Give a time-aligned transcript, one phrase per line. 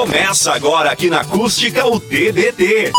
[0.00, 2.90] Começa agora aqui na Acústica o TBT.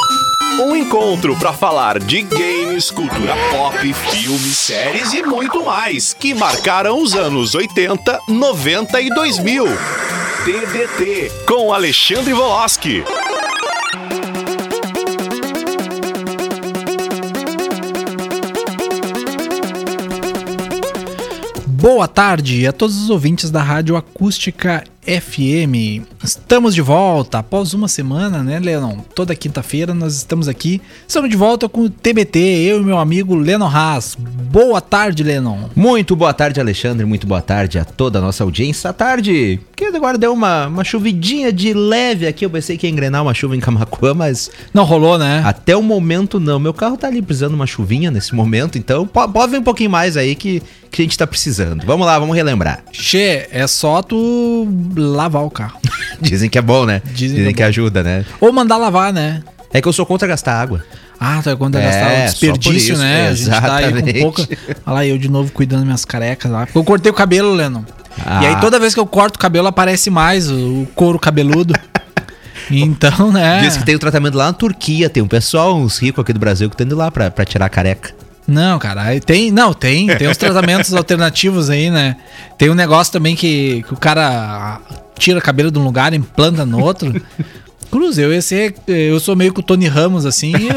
[0.60, 7.02] Um encontro para falar de games, cultura pop, filmes, séries e muito mais que marcaram
[7.02, 9.66] os anos 80, 90 e 2000.
[10.46, 13.04] TBT com Alexandre Voloski.
[21.66, 26.06] Boa tarde a todos os ouvintes da Rádio Acústica FM.
[26.24, 28.98] Estamos de volta após uma semana, né, Leon?
[29.16, 30.80] Toda quinta-feira nós estamos aqui.
[31.08, 34.16] Estamos de volta com o TBT, eu e meu amigo Lennon Haas.
[34.16, 35.70] Boa tarde, Lennon.
[35.76, 37.06] Muito boa tarde, Alexandre.
[37.06, 38.92] Muito boa tarde a toda a nossa audiência.
[38.92, 42.46] À tarde, que agora deu uma, uma chuvidinha de leve aqui.
[42.46, 44.52] Eu pensei que ia engrenar uma chuva em Camacuã, mas.
[44.74, 45.42] Não rolou, né?
[45.44, 46.60] Até o momento não.
[46.60, 49.64] Meu carro tá ali precisando de uma chuvinha nesse momento, então pode, pode vir um
[49.64, 50.62] pouquinho mais aí que,
[50.92, 51.84] que a gente tá precisando.
[51.86, 52.84] Vamos lá, vamos relembrar.
[52.92, 55.80] Che, é só tu lavar o carro.
[56.22, 57.02] Dizem que é bom, né?
[57.06, 58.26] Dizem Dizem, que é que, ajuda, né?
[58.40, 59.42] Ou mandar lavar, né?
[59.74, 60.84] É que eu sou contra gastar água.
[61.20, 63.28] Ah, tá quando É, gastar o desperdício, isso, né?
[63.30, 64.14] A gente tá aí exatamente.
[64.14, 64.42] com pouca.
[64.86, 66.68] Olha lá, eu de novo cuidando das minhas carecas lá.
[66.74, 67.84] Eu cortei o cabelo, Lennon.
[68.18, 68.40] E Ah.
[68.40, 71.74] aí toda vez que eu corto o cabelo aparece mais o, couro cabeludo.
[72.70, 73.62] então, né?
[73.62, 75.10] Diz que tem o tratamento lá na Turquia.
[75.10, 77.68] Tem um pessoal, uns ricos aqui do Brasil, que estão indo lá pra, pra tirar
[77.68, 78.14] a careca.
[78.48, 79.52] Não, cara, tem.
[79.52, 80.08] Não, tem.
[80.08, 82.16] Tem os tratamentos alternativos aí, né?
[82.58, 84.80] Tem um negócio também que, que o cara
[85.18, 87.22] tira cabelo de um lugar e implanta no outro.
[87.92, 88.74] Cruz, eu ia ser.
[88.88, 90.54] Eu sou meio que o Tony Ramos, assim.
[90.54, 90.72] eu-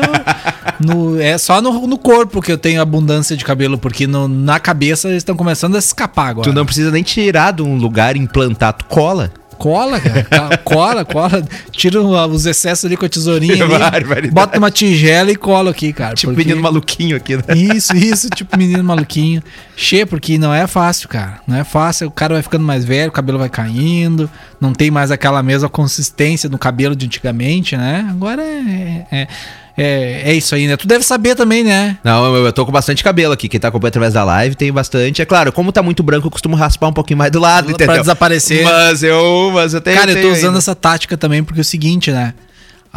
[0.84, 4.58] no- é só no, no corpo que eu tenho abundância de cabelo, porque no- na
[4.58, 6.48] cabeça eles estão começando a escapar agora.
[6.50, 9.32] Tu não precisa nem tirar de um lugar e implantar, tu cola.
[9.54, 10.22] Cola, cara.
[10.24, 11.42] Ca- Cola, cola.
[11.72, 14.30] Tira os excessos ali com a tesourinha ali.
[14.30, 16.14] Bota uma tigela e cola aqui, cara.
[16.14, 17.42] Tipo porque- menino maluquinho aqui, né?
[17.54, 19.42] Isso, isso, tipo menino maluquinho.
[19.76, 21.40] Che, porque não é fácil, cara.
[21.46, 22.08] Não é fácil.
[22.08, 24.30] O cara vai ficando mais velho, o cabelo vai caindo,
[24.60, 28.06] não tem mais aquela mesma consistência do cabelo de antigamente, né?
[28.10, 29.06] Agora é.
[29.10, 29.28] É,
[29.76, 30.76] é, é isso aí, né?
[30.76, 31.98] Tu deve saber também, né?
[32.04, 33.48] Não, eu, eu tô com bastante cabelo aqui.
[33.48, 35.20] Quem tá acompanhando através da live tem bastante.
[35.20, 37.74] É claro, como tá muito branco, eu costumo raspar um pouquinho mais do lado, Pra
[37.74, 38.00] entendeu?
[38.02, 38.64] desaparecer.
[38.64, 39.96] Mas eu, mas eu tenho.
[39.98, 40.58] cara, eu tô usando ainda.
[40.58, 42.34] essa tática também porque é o seguinte, né?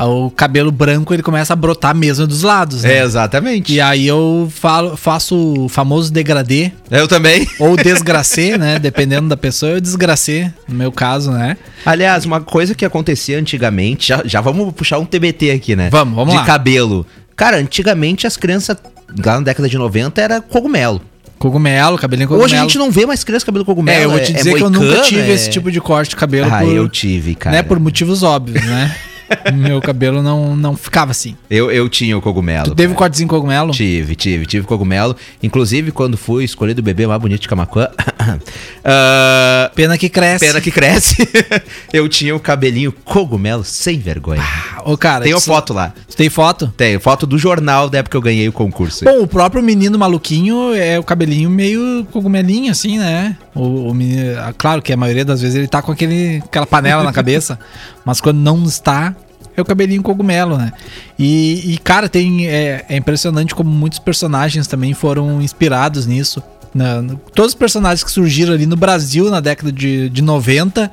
[0.05, 2.97] O cabelo branco ele começa a brotar mesmo dos lados, né?
[2.97, 3.73] É, exatamente.
[3.73, 5.35] E aí eu falo, faço
[5.65, 7.47] o famoso degradê, Eu também.
[7.59, 8.77] ou desgracê, né?
[8.77, 11.57] Dependendo da pessoa, eu desgracê, no meu caso, né?
[11.85, 15.89] Aliás, uma coisa que acontecia antigamente, já, já vamos puxar um TBT aqui, né?
[15.89, 16.45] Vamos, vamos De lá.
[16.45, 17.05] cabelo.
[17.35, 18.77] Cara, antigamente as crianças,
[19.23, 21.01] lá na década de 90, era cogumelo.
[21.39, 22.45] Cogumelo, cabelinho cogumelo.
[22.45, 23.99] Hoje a gente não vê mais criança cabelo cogumelo.
[23.99, 26.09] É, eu vou te dizer que eu moicano, nunca tive é- esse tipo de corte
[26.09, 27.55] de cabelo Ah, por, eu tive, cara.
[27.57, 28.95] né, por motivos óbvios, né?
[29.53, 31.35] Meu cabelo não, não ficava assim.
[31.49, 32.65] Eu, eu tinha o cogumelo.
[32.69, 33.71] Tu teve um cortezinho cogumelo?
[33.71, 35.15] Tive, tive, tive cogumelo.
[35.41, 37.89] Inclusive, quando fui escolhido o bebê mais bonito de Camacuã.
[38.83, 40.45] ah, Pena que cresce.
[40.45, 41.15] pena que cresce.
[41.93, 44.43] eu tinha o cabelinho cogumelo sem vergonha.
[44.85, 45.93] Ô, cara, isso- foto lá.
[46.09, 46.73] Tu tem foto?
[46.75, 49.05] Tenho foto do jornal da época que eu ganhei o concurso.
[49.05, 53.35] Bom, o próprio menino maluquinho é o cabelinho meio cogumelinho, assim, né?
[53.53, 56.65] O, o menino, ah, claro que a maioria das vezes ele tá com aquele, aquela
[56.65, 57.59] panela na cabeça,
[58.07, 59.15] mas quando não está,
[59.55, 60.71] é o cabelinho cogumelo, né?
[61.19, 66.41] E, e, cara, tem, é, é impressionante como muitos personagens também foram inspirados nisso.
[66.73, 70.91] Na- no- todos os personagens que surgiram ali no Brasil na década de, de 90,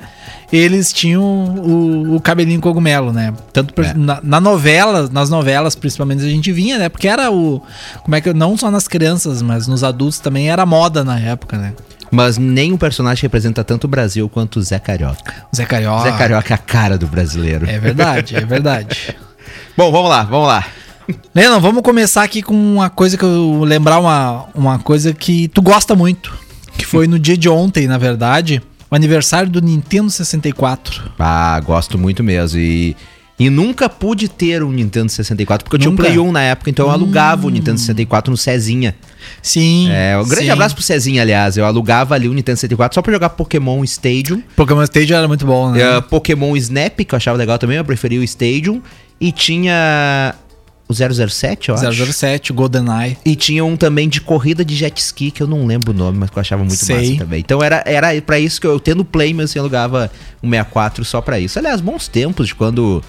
[0.51, 3.33] eles tinham o, o cabelinho cogumelo, né?
[3.53, 3.93] Tanto É.
[3.93, 6.89] na, na novela, nas novelas principalmente a gente vinha, né?
[6.89, 7.61] Porque era o.
[8.03, 8.33] Como é que.
[8.33, 11.73] Não só nas crianças, mas nos adultos também era moda na época, né?
[12.11, 15.33] Mas nenhum personagem representa tanto o Brasil quanto o Zé Carioca.
[15.51, 16.03] O Zé Carioca.
[16.03, 17.69] Zé Carioca é a cara do brasileiro.
[17.69, 19.15] É verdade, é verdade.
[19.75, 20.65] Bom, vamos lá, vamos lá.
[21.33, 25.61] Lennon, vamos começar aqui com uma coisa que eu lembrar uma, uma coisa que tu
[25.61, 26.33] gosta muito.
[26.77, 31.11] Que foi no dia de ontem, na verdade, o aniversário do Nintendo 64.
[31.19, 32.59] Ah, gosto muito mesmo.
[32.59, 32.95] E,
[33.37, 36.03] e nunca pude ter um Nintendo 64, porque eu tinha um Nunca?
[36.03, 38.95] Play 1 na época, então eu alugava o Nintendo 64 no Cezinha.
[39.41, 39.89] Sim.
[39.91, 40.51] É, um grande sim.
[40.51, 41.57] abraço pro Cezinha, aliás.
[41.57, 44.41] Eu alugava ali o Nintendo 64 só pra jogar Pokémon Stadium.
[44.55, 45.81] Pokémon Stadium era muito bom, né?
[45.81, 48.81] Eh, Pokémon Snap, que eu achava legal também, eu preferia o Stadium.
[49.19, 50.35] E tinha
[50.87, 52.13] o 007, eu acho.
[52.13, 53.17] 007, GoldenEye.
[53.25, 56.19] E tinha um também de corrida de jet ski, que eu não lembro o nome,
[56.19, 57.09] mas que eu achava muito Sei.
[57.09, 57.39] massa também.
[57.39, 60.11] Então era, era pra isso que eu, tendo Play, mas assim, eu alugava
[60.43, 61.57] um 64 só pra isso.
[61.57, 63.03] Aliás, bons tempos de quando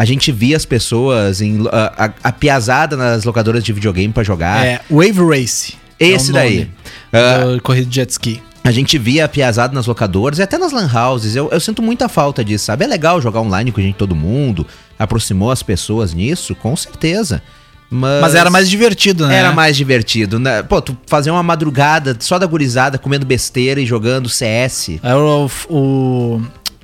[0.00, 4.64] a gente via as pessoas, em, a, a, nas locadoras de videogame pra jogar.
[4.64, 5.74] É, Wave Race.
[6.00, 6.58] é Esse o daí.
[6.60, 6.70] nome
[7.12, 8.42] Ah, corrida de jet ski.
[8.64, 11.36] a gente via a piazada nas locadoras e até nas lan houses.
[11.36, 12.82] Eu, eu sinto muita falta disso, sabe?
[12.82, 14.66] É legal jogar online com a gente, todo mundo.
[14.98, 17.42] Aproximou as pessoas nisso, com certeza.
[17.90, 19.34] Mas, Mas era mais divertido, né?
[19.36, 20.62] Era mais divertido, né?
[20.62, 24.92] Pô, tu fazer uma madrugada só da gurizada comendo besteira e jogando CS.
[25.02, 26.40] Era o, o-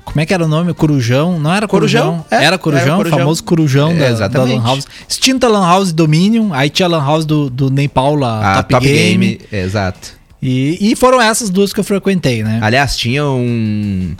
[0.06, 0.72] Como é que era o nome?
[0.72, 1.38] Corujão?
[1.38, 2.22] Não era Corujão?
[2.22, 3.16] Corujão, é, era Corujão, era Corujão.
[3.18, 4.44] o famoso Corujão É, da, da.
[4.44, 4.86] Lan House.
[5.06, 8.82] Extinta Lan House Dominion, aí tinha a Lan House do, do Ney Paula, A Top,
[8.86, 9.38] Game.
[9.52, 10.16] Exato.
[10.40, 12.60] E, e foram essas duas que eu frequentei, né?
[12.62, 14.14] Aliás, tinha um,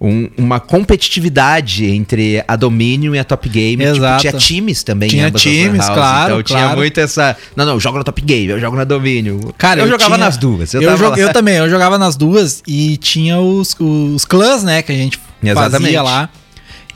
[0.00, 3.82] um- uma competitividade entre a Dominion e a Top Game.
[3.84, 4.20] Tipo, Exato.
[4.20, 5.08] tinha times também.
[5.08, 6.76] Tinha times, claro, Então tinha claro.
[6.76, 7.36] muito essa...
[7.56, 9.38] Não, não, eu jogo na Top Game, eu jogo na Dominion.
[9.58, 10.72] Cara, eu, jogava tinha- nas duas.
[10.74, 14.92] Eu, Eu, eu também, eu jogava nas duas e tinha os, os clãs, né, que
[14.92, 15.82] a gente Exatamente.
[15.82, 16.28] fazia lá.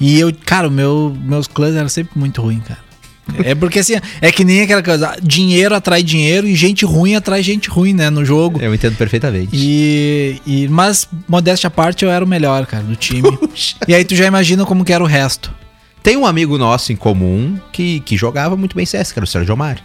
[0.01, 2.81] E eu, cara, meu, meus clãs eram sempre muito ruins, cara.
[3.45, 7.43] É porque assim, é que nem aquela coisa, dinheiro atrai dinheiro e gente ruim atrai
[7.43, 8.61] gente ruim, né, no jogo.
[8.61, 9.51] Eu entendo perfeitamente.
[9.53, 13.23] E, e mas modéstia à parte, eu era o melhor, cara, do time.
[13.23, 13.77] Puxa.
[13.87, 15.53] e aí tu já imagina como que era o resto.
[16.03, 19.29] Tem um amigo nosso em comum que, que jogava muito bem CS, que era o
[19.29, 19.79] Sérgio Omar.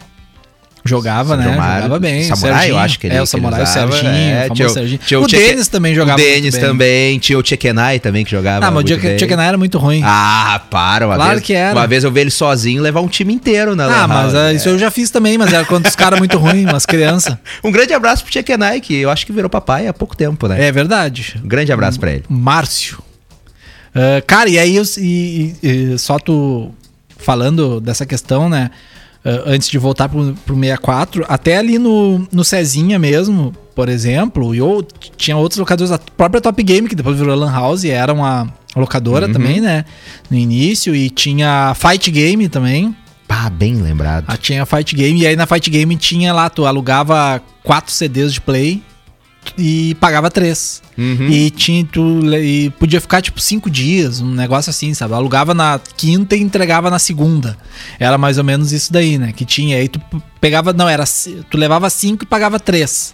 [0.88, 1.44] Jogava, né?
[1.46, 2.24] Samurai, jogava bem.
[2.24, 2.74] Samurai, Serginho.
[2.74, 4.68] eu acho que ele- É, o Samurai, ele o usava, Serginho, é, o famoso tinha
[4.68, 5.00] o- Serginho.
[5.06, 8.58] tinha o o Denis também jogava O Denis também, tinha o Chekenai também que jogava
[8.66, 9.16] Ah, mas o muito dia que bem.
[9.16, 10.02] o Chekenai era muito ruim.
[10.04, 11.44] Ah, para, uma Claro vez.
[11.44, 11.74] que era.
[11.78, 14.70] Uma vez eu vi ele sozinho levar um time inteiro na Ah, mas ah, isso
[14.70, 17.36] eu já fiz também, mas era quando os caras muito ruins, umas crianças.
[17.64, 20.68] Um grande abraço pro Chekenai, que eu acho que virou papai há pouco tempo, né?
[20.68, 21.36] É verdade.
[21.44, 22.24] Um grande abraço pra ele.
[22.30, 23.00] Márcio.
[23.96, 26.72] Ah, cara, e aí eu, e- e- e só tu
[27.18, 28.70] falando dessa questão, né?
[29.24, 34.56] Ah, antes de voltar pro, pro 64, até ali no, no Cezinha mesmo, por exemplo,
[34.56, 34.82] e ou,
[35.16, 38.52] tinha outros locadores, a própria Top Game, que depois virou Lan House, e era uma
[38.76, 39.86] locadora também, né?
[40.30, 42.96] No início, e tinha Fight Game também.
[43.28, 44.26] Pá, bem lembrado.
[44.28, 48.34] Ah, tinha Fight Game, e aí na Fight Game tinha lá, tu alugava quatro CDs
[48.34, 48.82] de play
[49.58, 50.82] e pagava três.
[50.98, 51.28] Uhum.
[51.30, 55.14] E tinha tu e podia ficar tipo cinco dias, um negócio assim, sabe?
[55.14, 57.58] Alugava na quinta e entregava na segunda.
[58.00, 59.32] Era mais ou menos isso daí, né?
[59.32, 59.78] Que tinha.
[59.78, 60.02] Aí tu
[60.42, 61.04] pegava, não, era
[61.50, 63.14] tu levava cinco e pagava três.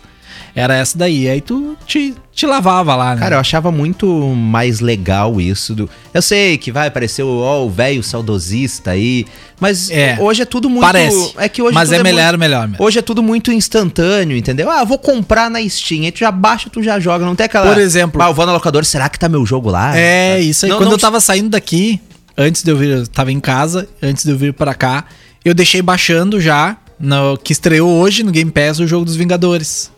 [0.55, 1.27] Era essa daí.
[1.27, 3.19] Aí tu te, te lavava lá, né?
[3.21, 5.73] Cara, eu achava muito mais legal isso.
[5.73, 5.89] Do...
[6.13, 9.25] Eu sei que vai aparecer o velho saudosista aí,
[9.59, 10.15] mas É.
[10.19, 10.81] hoje é tudo muito.
[10.83, 11.33] Parece.
[11.37, 12.85] É que hoje Mas tudo é melhor, muito- melhor, melhor.
[12.85, 14.69] Hoje é tudo muito instantâneo, entendeu?
[14.69, 16.03] Ah, vou comprar na Steam.
[16.03, 17.25] Aí tu já baixa, tu já joga.
[17.25, 17.67] Não tem aquela.
[17.73, 19.97] Por exemplo- Ah, eu vou na locadora, será que tá meu jogo lá?
[19.97, 20.69] É, isso aí.
[20.69, 21.99] Não, Quando não eu tava saindo daqui,
[22.37, 25.05] antes de eu vir, eu tava em casa, antes de eu vir pra cá,
[25.43, 29.91] eu deixei baixando já, no, que estreou hoje no Game Pass o jogo dos Vingadores.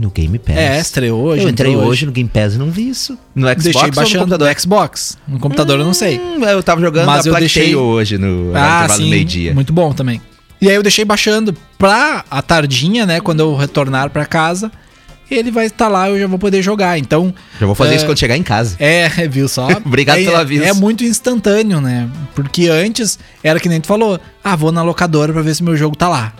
[0.00, 0.56] No Game Pass.
[0.56, 1.44] É, estreou hoje.
[1.44, 3.16] Eu entrei entrou hoje no Game Pass e não vi isso.
[3.34, 4.48] No Xbox Deixei ou no baixando computador?
[4.54, 5.18] no Xbox.
[5.28, 6.18] No computador eu não sei.
[6.18, 9.54] Hum, eu tava jogando Mas na eu deixei- hoje no Ah, sim, meio-dia.
[9.54, 10.20] muito bom também.
[10.60, 14.72] E aí eu deixei baixando pra a tardinha, né, quando eu retornar pra casa,
[15.30, 16.98] ele vai estar lá, eu já vou poder jogar.
[16.98, 17.96] Então, Já vou fazer É.
[17.96, 18.76] isso quando chegar em casa.
[18.78, 19.68] é, viu só?
[19.84, 20.64] Obrigado é, pelo aviso.
[20.64, 22.08] É muito instantâneo, né?
[22.34, 25.76] Porque antes era que nem tu falou, ah, vou na locadora pra ver se meu
[25.76, 26.32] jogo tá lá.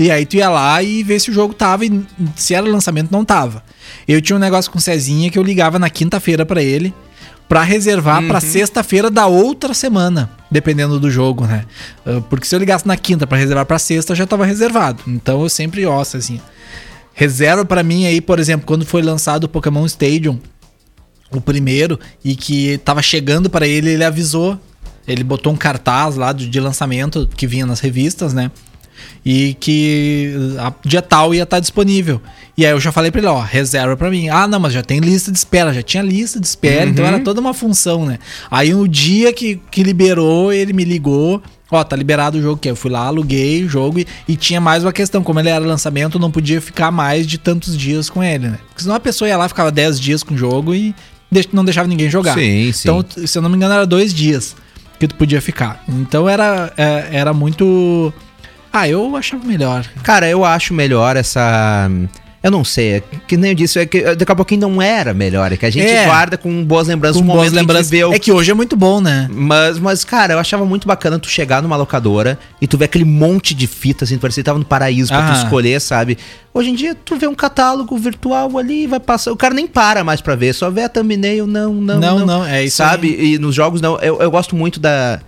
[0.00, 2.02] E aí tu ia lá e ver se o jogo tava e
[2.34, 3.62] se era lançamento não tava.
[4.08, 6.94] Eu tinha um negócio com o Cezinha que eu ligava na quinta-feira pra ele
[7.46, 11.66] pra reservar pra sexta-feira da outra semana, dependendo do jogo, né?
[12.06, 15.02] Ah, Porque se eu ligasse na quinta pra reservar pra sexta, já tava reservado.
[15.06, 16.40] Então eu sempre osso assim.
[17.12, 20.40] Reserva pra mim aí, por exemplo, quando foi lançado o Pokémon Stadium,
[21.30, 24.58] o primeiro, e que tava chegando para ele, ele avisou.
[25.06, 28.50] Ele botou um cartaz lá de lançamento que vinha nas revistas, né?
[29.24, 32.20] E que a, dia tal ia estar disponível.
[32.56, 34.28] E aí eu já falei pra ele, ó, reserva pra mim.
[34.28, 37.20] Ah, não, mas já tem lista de espera, já tinha lista de espera, então era
[37.20, 38.18] toda uma função, né?
[38.50, 42.70] Aí no dia que, que liberou, ele me ligou, ó, tá liberado o jogo que
[42.70, 45.64] eu fui lá, aluguei o jogo e, e tinha mais uma questão, como ele era
[45.64, 48.58] lançamento, não podia ficar mais de tantos dias com ele, né?
[48.68, 50.94] Porque senão a pessoa ia lá, ficava 10 dias com o jogo e
[51.52, 52.34] não deixava ninguém jogar.
[52.34, 52.88] Sim, sim.
[52.88, 54.56] Então, se eu não me engano, era dois dias
[54.98, 55.82] que tu podia ficar.
[55.88, 58.12] Então era, é, era muito.
[58.72, 59.84] Ah, eu achava melhor.
[60.02, 61.90] Cara, eu acho melhor essa.
[62.42, 65.12] Eu não sei, é que nem eu disse, é que daqui a pouquinho não era
[65.12, 66.06] melhor, é que a gente É.
[66.06, 67.90] guarda com boas lembranças Com o boas que lembranças.
[67.90, 68.14] viveu.
[68.14, 69.28] É que hoje é muito bom, né?
[69.30, 73.04] Mas, mas, cara, eu achava muito bacana tu chegar numa locadora e tu ver aquele
[73.04, 75.42] monte de fitas, assim, parecia que tava no paraíso pra tu Ah.
[75.44, 76.16] escolher, sabe?
[76.54, 79.32] Hoje em dia, tu vê um catálogo virtual ali, vai passar.
[79.32, 82.00] O cara nem para mais pra ver, só vê a thumbnail, não, não.
[82.00, 83.08] Não, não, é isso Sabe?
[83.20, 83.98] E nos jogos, não.
[83.98, 85.20] Eu, eu gosto muito da,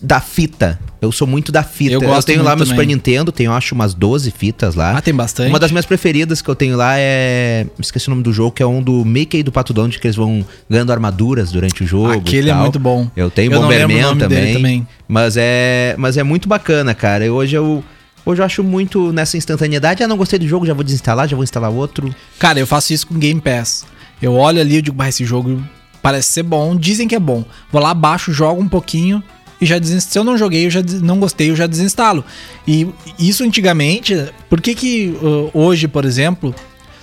[0.00, 0.78] da fita.
[1.00, 1.92] Eu sou muito da fita.
[1.92, 2.70] Eu gosto tenho lá meu também.
[2.70, 4.96] Super Nintendo, tenho acho umas 12 fitas lá.
[4.96, 5.48] Ah, tem bastante.
[5.48, 7.66] Uma das minhas preferidas que eu tenho lá é.
[7.78, 10.06] Esqueci o nome do jogo, que é um do Mickey e do Pato Donald, que
[10.06, 12.12] eles vão ganhando armaduras durante o jogo.
[12.12, 13.10] Aquele é muito bom.
[13.16, 14.88] Eu tenho Eu Bomberman também, também.
[15.08, 17.24] Mas é, mas é muito bacana, cara.
[17.24, 17.82] E hoje eu
[18.24, 20.02] hoje eu acho muito nessa instantaneidade.
[20.02, 22.14] Ah, não gostei do jogo, já vou desinstalar, já vou instalar outro.
[22.38, 23.86] Cara, eu faço isso com Game Pass.
[24.20, 25.62] Eu olho ali e digo, bah, esse jogo
[26.02, 27.44] parece ser bom, dizem que é bom.
[27.70, 29.22] Vou lá, baixo, jogo um pouquinho
[29.60, 30.12] e já desinstalo.
[30.12, 32.24] Se eu não joguei, eu já não gostei, eu já desinstalo.
[32.66, 34.14] E isso antigamente,
[34.48, 35.14] por que que
[35.52, 36.54] hoje, por exemplo,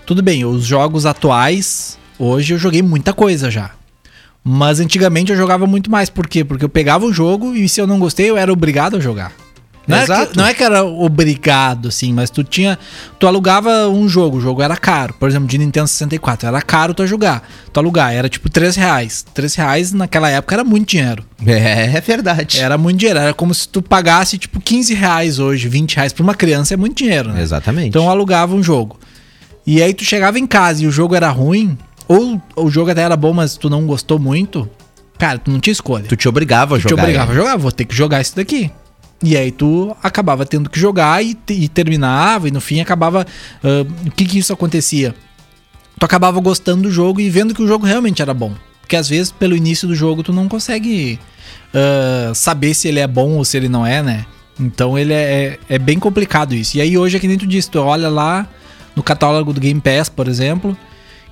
[0.05, 3.71] tudo bem, os jogos atuais, hoje eu joguei muita coisa já.
[4.43, 6.09] Mas antigamente eu jogava muito mais.
[6.09, 6.43] Por quê?
[6.43, 9.31] Porque eu pegava o jogo e se eu não gostei, eu era obrigado a jogar.
[9.87, 10.31] Não, É Exato.
[10.31, 12.79] que, não é que era obrigado, assim, mas tu tinha.
[13.19, 15.13] Tu alugava um jogo, o jogo era caro.
[15.19, 16.47] Por exemplo, de Nintendo 64.
[16.47, 17.47] Era caro tu jogar.
[17.71, 19.25] Tu alugar, era tipo 3 reais.
[19.33, 21.25] 3 reais naquela época era muito dinheiro.
[21.45, 22.59] É, é verdade.
[22.59, 23.19] Era muito dinheiro.
[23.19, 26.77] Era como se tu pagasse, tipo, 15 reais hoje, 20 reais pra uma criança é
[26.77, 27.41] muito dinheiro, né?
[27.41, 27.89] Exatamente.
[27.89, 28.97] Então alugava um jogo.
[29.67, 33.01] E aí tu chegava em casa e o jogo era ruim, ou o jogo até
[33.01, 34.69] era bom, mas tu não gostou muito,
[35.17, 36.03] cara, tu não tinha escolha.
[36.07, 37.03] tu te obrigava a Tu te jogar.
[37.03, 38.69] obrigava a jogar, vou ter que jogar isso daqui.
[39.23, 43.25] E aí tu acabava tendo que jogar e, e terminava, e no fim acabava.
[43.63, 45.15] ah, o que que isso acontecia?
[45.97, 48.53] Tu acabava gostando do jogo e vendo que o jogo realmente era bom.
[48.81, 51.17] Porque às vezes, pelo início do jogo, tu não consegue
[51.73, 54.25] ah, saber se ele é bom ou se ele não é, né?
[54.59, 56.77] Então ele é, é bem complicado isso.
[56.77, 58.45] E aí hoje é que nem tu disse, tu olha lá
[58.95, 60.77] no catálogo do Game Pass, por exemplo,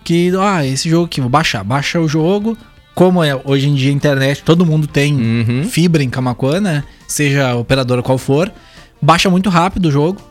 [0.04, 1.64] que, ah, esse jogo aqui, vou baixar.
[1.64, 2.58] Baixa o jogo.
[2.94, 5.64] Como é, hoje em dia a internet, todo mundo tem Uhum.
[5.64, 6.84] fibra em Camacuã, né?
[7.08, 8.52] Seja operadora qual for.
[9.02, 10.22] Baixa muito rápido o jogo.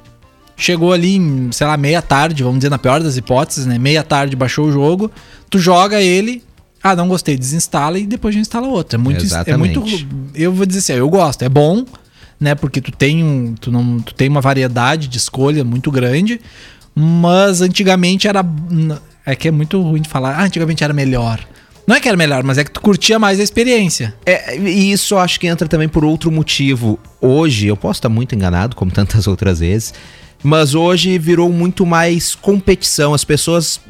[0.57, 3.79] Chegou ali em, sei lá, meia tarde, vamos dizer, na pior das hipóteses, né?
[3.79, 5.11] Meia tarde baixou o jogo.
[5.49, 6.43] Tu joga ele.
[6.83, 8.97] Ah, não gostei, desinstala e depois já instala outro.
[8.97, 9.25] É muito.
[9.47, 9.83] É muito
[10.35, 11.85] eu vou dizer assim, eu gosto, é bom,
[12.39, 12.55] né?
[12.55, 16.41] Porque tu tem, um, tu não, tu tem uma variedade de escolha muito grande.
[16.95, 18.45] Mas antigamente era.
[19.25, 20.39] É que é muito ruim de falar.
[20.39, 21.41] Ah, antigamente era melhor.
[21.91, 24.15] Não é que era melhor, mas é que tu curtia mais a experiência.
[24.25, 27.01] É, e isso eu acho que entra também por outro motivo.
[27.21, 29.93] Hoje, eu posso estar muito enganado, como tantas outras vezes,
[30.41, 33.13] mas hoje virou muito mais competição.
[33.13, 33.81] As pessoas,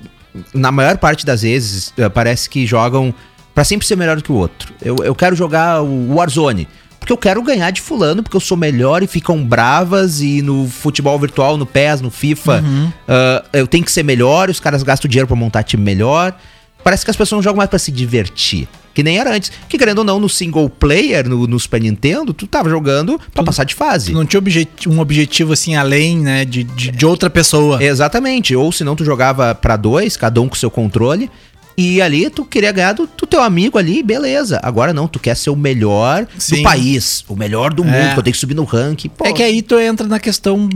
[0.54, 3.12] na maior parte das vezes, eh, parece que jogam
[3.54, 4.73] pra sempre ser melhor do que o outro.
[4.80, 6.66] Eu, eu quero jogar o Warzone.
[6.99, 10.23] Porque eu quero ganhar de fulano, porque eu sou melhor e ficam bravas.
[10.23, 12.64] E no futebol virtual, no PES, no FIFA,
[13.07, 14.49] ah, eu tenho que ser melhor.
[14.49, 16.35] E os caras gastam dinheiro pra montar time melhor.
[16.82, 18.68] Parece que as pessoas não jogam mais pra se divertir.
[18.92, 19.52] Que nem era antes.
[19.68, 23.44] Que querendo ou não, no single player, no, no Super Nintendo, tu tava jogando pra
[23.44, 24.12] passar de fase.
[24.12, 27.82] Não tinha objet- um objetivo assim além, né, de, de, de outra pessoa.
[27.82, 28.54] Exatamente.
[28.56, 31.30] Ou senão tu jogava pra dois, cada um com seu controle.
[31.78, 34.58] E ali tu queria ganhar do, do teu amigo ali, beleza.
[34.62, 36.56] Agora não, tu quer ser o melhor Sim.
[36.56, 37.87] do país, o melhor do É.
[37.87, 39.08] mundo, que eu tenho que subir no ranking.
[39.08, 40.68] Pô, É que aí tu entra na questão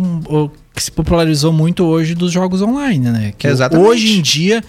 [0.75, 3.32] que se popularizou muito hoje dos jogos online, né?
[3.37, 3.87] Que Exatamente.
[3.88, 4.62] Hoje em dia,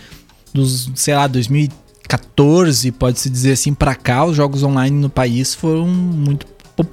[0.56, 5.88] dos, sei lá, 2014, pode-se dizer assim, pra cá, os jogos online no país foram
[5.88, 6.48] muito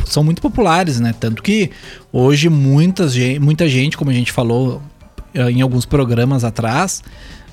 [0.07, 1.13] são muito populares, né?
[1.19, 1.71] Tanto que
[2.13, 4.81] hoje muitas, muita gente, como a gente falou
[5.35, 7.03] eh, em alguns programas atrás,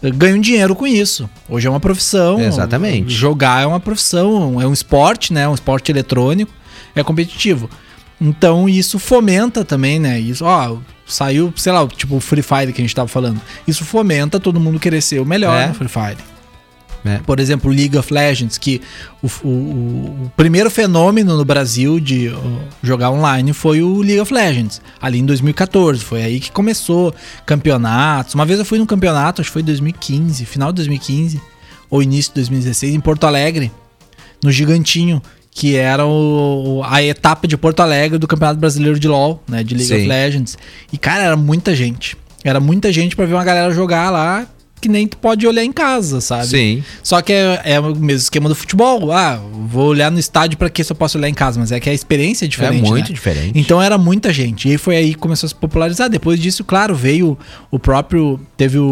[0.04, 1.28] eh, ganham dinheiro com isso.
[1.50, 2.40] Hoje é uma profissão.
[2.40, 3.12] Exatamente.
[3.12, 5.48] Jogar é uma profissão, é um esporte, né?
[5.48, 6.54] Um esporte eletrônico,
[6.94, 7.68] é competitivo.
[8.22, 10.20] Então isso fomenta também, né?
[10.20, 10.78] Isso, ó,
[11.10, 13.42] saiu, sei lá, tipo o Free Fire que a gente tava falando.
[13.68, 15.68] Isso fomenta todo mundo querer ser o melhor É.
[15.68, 16.18] no Free Fire.
[17.06, 17.18] É.
[17.20, 18.82] Por exemplo, League of Legends, que
[19.24, 19.48] o, o-
[20.26, 22.30] o- primeiro fenômeno no Brasil de
[22.84, 26.04] jogar online foi o League of Legends, ali em 2014.
[26.04, 28.36] Foi aí que começou campeonatos.
[28.36, 31.42] Uma vez eu fui num campeonato, acho que foi em 2015, final de 2015,
[31.90, 33.72] ou início de 2016, em Porto Alegre,
[34.44, 35.22] no Gigantinho,
[35.60, 39.76] que era o- a etapa de Porto Alegre do Campeonato Brasileiro de LoL, né, de
[39.76, 39.98] League Sim.
[40.00, 40.58] of Legends.
[40.94, 42.16] E cara, era muita gente.
[42.46, 44.48] Era muita gente pra ver uma galera jogar lá
[44.80, 46.48] que nem tu pode olhar em casa, sabe?
[46.48, 46.84] Sim.
[47.04, 49.12] Só que é, é o mesmo esquema do futebol.
[49.12, 51.80] Ah, vou olhar no estádio pra que se eu posso olhar em casa, mas é
[51.80, 52.86] que a experiência é diferente.
[52.86, 53.14] é muito né?
[53.14, 53.60] diferente.
[53.60, 54.72] Então era muita gente.
[54.72, 56.10] E foi aí que começou a se popularizar.
[56.10, 57.38] Depois disso, claro, veio
[57.70, 58.40] o próprio.
[58.58, 58.84] Teve o,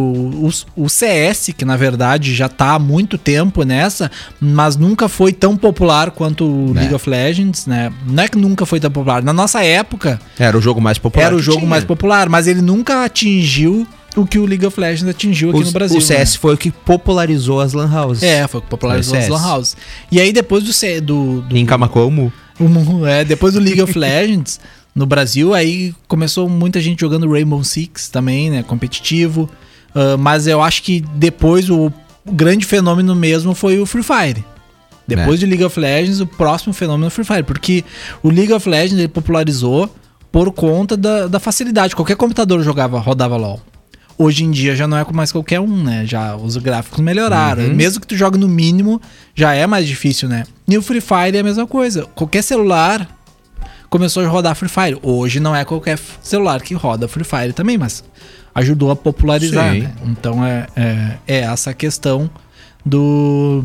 [0.76, 5.32] o, o CS, que na verdade já tá há muito tempo nessa, mas nunca foi
[5.34, 6.80] tão popular quanto o É.
[6.80, 7.92] League of Legends, né?
[8.06, 9.22] Não é que nunca foi tão popular.
[9.24, 11.26] Na nossa época, Era o jogo mais popular.
[11.28, 11.70] era o jogo tinha.
[11.70, 13.86] mais popular, mas ele nunca atingiu
[14.18, 15.98] o que o League of Legends atingiu aqui O, no Brasil.
[15.98, 16.40] o CS né?
[16.40, 18.24] foi o que popularizou as lan houses.
[18.24, 19.30] É, foi o que popularizou o as.
[19.30, 19.78] Lan House.
[20.12, 22.32] E aí depois do, C- do, do Em Camacomo.
[22.60, 24.60] o- é, depois do League of Legends
[24.96, 29.48] no Brasil, aí começou muita gente jogando Rainbow Six também, né, competitivo.
[29.94, 31.92] Ah, mas eu acho que depois o,
[32.30, 34.44] grande fenômeno mesmo foi o Free Fire.
[35.08, 35.46] Depois É.
[35.46, 37.86] do League of Legends, o próximo fenômeno é o Free Fire, porque
[38.22, 39.90] o League of Legends ele popularizou
[40.32, 41.96] por conta da, da facilidade.
[41.96, 43.62] Qualquer computador jogava, rodava LoL.
[44.18, 46.04] Hoje em dia já não é com mais qualquer um, né?
[46.06, 47.64] Já os gráficos melhoraram.
[47.64, 47.76] Uhum.
[47.76, 49.00] Mesmo que tu jogue no mínimo,
[49.36, 50.44] já é mais difícil, né?
[50.68, 52.06] E o Free Fire é a mesma coisa.
[52.16, 53.08] Qualquer celular
[53.90, 54.98] começou a rodar Free Fire.
[55.04, 58.04] Hoje não é qualquer celular que roda Free Fire também, mas
[58.56, 59.94] ajudou a popularizar, né?
[60.04, 62.28] Então é, é, é essa questão
[62.84, 63.64] do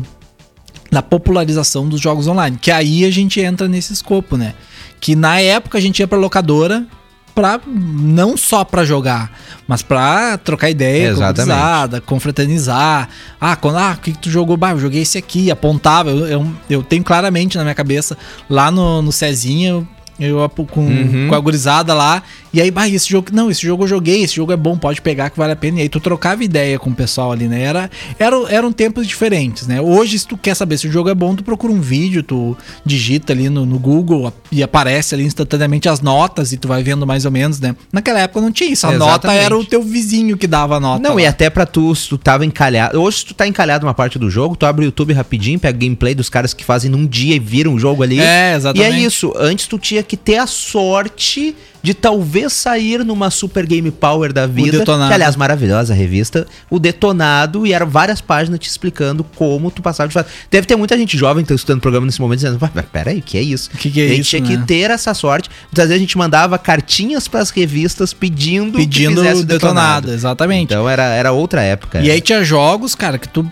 [0.91, 2.59] da popularização dos jogos online.
[2.61, 4.53] Que aí a gente entra nesse escopo, né?
[5.01, 6.85] Que na época a gente ia pra locadora
[7.33, 9.31] pra, não só pra jogar,
[9.67, 12.01] mas pra trocar ideia Exatamente.
[12.05, 13.09] confraternizar.
[13.39, 14.55] Ah, quando, ah, o que, que tu jogou?
[14.57, 16.09] Bah, eu joguei esse aqui, apontava.
[16.09, 18.17] Eu, eu, eu tenho claramente na minha cabeça,
[18.49, 19.85] lá no, no Cezinha,
[20.19, 21.27] eu apo- com, Uhum.
[21.29, 22.21] com a gurizada lá,
[22.53, 25.01] e aí, bah, esse jogo, não, esse jogo eu joguei, esse jogo é bom, pode
[25.01, 25.79] pegar que vale a pena.
[25.79, 27.61] E aí tu trocava ideia com o pessoal ali, né?
[27.61, 29.81] Era, era, eram tempos diferentes, né?
[29.81, 32.55] Hoje, se tu quer saber se o jogo é bom, tu procura um vídeo, tu
[32.85, 37.07] digita ali no, no Google e aparece ali instantaneamente as notas e tu vai vendo
[37.07, 37.75] mais ou menos, né?
[37.91, 39.45] Naquela época não tinha isso, a nota Exatamente.
[39.45, 41.01] era o teu vizinho que dava a nota.
[41.01, 41.21] Não, lá.
[41.21, 43.01] e até pra tu, se tu tava encalhado.
[43.01, 45.79] Hoje, se tu tá encalhado numa parte do jogo, tu abre o YouTube rapidinho, pega
[45.79, 48.19] gameplay dos caras que fazem num dia e viram o jogo ali.
[48.19, 48.93] É, exatamente.
[48.93, 49.33] E é isso.
[49.35, 54.47] Antes tu tinha que ter a sorte de talvez sair numa Super Game Power da
[54.47, 54.79] vida.
[54.79, 55.09] Detonado.
[55.09, 56.47] Que, aliás, maravilhosa revista.
[56.69, 60.29] O Detonado, e eram várias páginas te explicando como tu passava de fase.
[60.49, 63.21] Deve ter muita gente jovem que tá escutando o programa nesse momento dizendo, "Mas peraí,
[63.21, 63.69] que é isso?
[63.71, 64.47] Que que é a gente isso, tinha né?
[64.61, 65.49] que ter essa sorte.
[65.65, 70.63] Muitas vezes a gente mandava cartinhas pras revistas pedindo, Pedindo que fizesse o detonado, exatamente.
[70.73, 71.99] Então era, era outra época.
[72.01, 73.45] E aí tinha jogos, cara, que tu.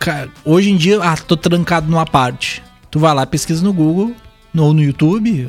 [0.00, 2.62] ca- hoje em dia, ah, tô trancado numa parte.
[2.90, 4.12] Tu vai lá, pesquisa no Google,
[4.52, 5.48] no- ou no YouTube.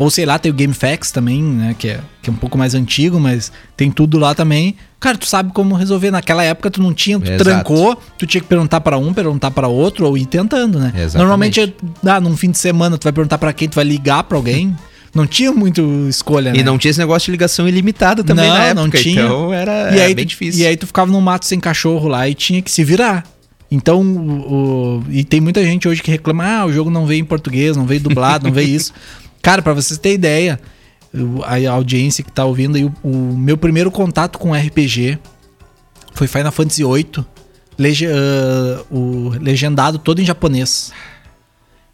[0.00, 1.76] Ou sei lá, tem o GameFAQs também, né?
[1.78, 4.74] Que é, que é um pouco mais antigo, mas tem tudo lá também.
[4.98, 6.10] Cara, tu sabe como resolver.
[6.10, 7.44] Naquela época tu não tinha, tu Exato.
[7.44, 10.86] trancou, tu tinha que perguntar pra um, perguntar pra outro, ou ir tentando, né?
[10.94, 11.16] Exatamente.
[11.18, 11.74] Normalmente,
[12.06, 14.74] ah, num fim de semana, tu vai perguntar pra quem, tu vai ligar pra alguém.
[15.14, 16.60] Não tinha muito escolha, né?
[16.60, 18.80] E não tinha esse negócio de ligação ilimitada também Não, na época.
[18.80, 19.24] não tinha.
[19.24, 20.62] Então era, e aí, bem tu- difícil.
[20.62, 23.24] E aí tu ficava no mato sem cachorro lá e tinha que se virar.
[23.72, 27.20] Então, o, o- e tem muita gente hoje que reclama: ah, o jogo não veio
[27.22, 28.92] em português, não veio dublado, não veio isso.
[29.42, 30.60] Cara, pra vocês terem ideia,
[31.46, 35.18] a audiência que tá ouvindo aí, o, o meu primeiro contato com RPG
[36.12, 37.24] foi Final Fantasy VIII,
[37.78, 40.92] lege- ah, o legendado todo em japonês.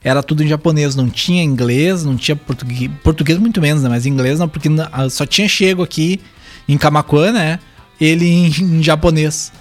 [0.02, 3.88] Era tudo em japonês, não tinha inglês, não tinha português, português muito menos, né?
[3.88, 6.20] Mas inglês não, porque ah, só tinha chego aqui
[6.68, 7.58] em Camacuã, né?
[8.00, 8.46] Ele em,
[8.78, 9.52] em japonês.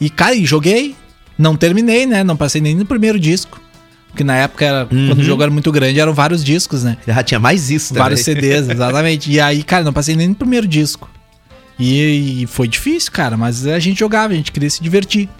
[0.00, 0.96] E, cara, joguei.
[1.38, 2.22] Não terminei, né?
[2.24, 3.60] Não passei nem no primeiro disco.
[4.12, 6.98] Porque na época, era, quando o jogo era muito grande, eram vários discos, né?
[7.06, 8.42] Já tinha mais isso Vários também.
[8.42, 9.32] CDs, exatamente.
[9.32, 11.10] E aí, cara, não passei nem no primeiro disco.
[11.78, 15.30] E, e foi difícil, cara, mas a gente jogava, a gente queria se divertir.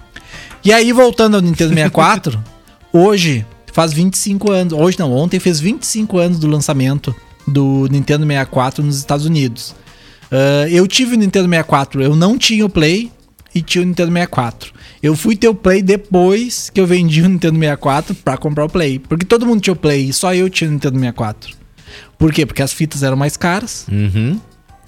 [0.64, 2.42] E aí, voltando ao Nintendo 64,
[2.90, 4.72] hoje faz 25 anos.
[4.72, 7.14] Hoje não, ontem fez 25 anos do lançamento
[7.46, 9.74] do Nintendo 64 nos Estados Unidos.
[10.32, 13.12] Ah, eu tive o Nintendo 64, eu não tinha o Play
[13.54, 14.72] e tinha o Nintendo 64.
[15.02, 18.68] Eu fui ter o Play depois que eu vendi o Nintendo 64 pra comprar o
[18.68, 18.98] Play.
[19.00, 21.54] Porque todo mundo tinha o Play e só eu tinha o Nintendo 64.
[22.16, 22.46] Por quê?
[22.46, 23.86] Porque as fitas eram mais caras.
[23.90, 24.38] Uhum.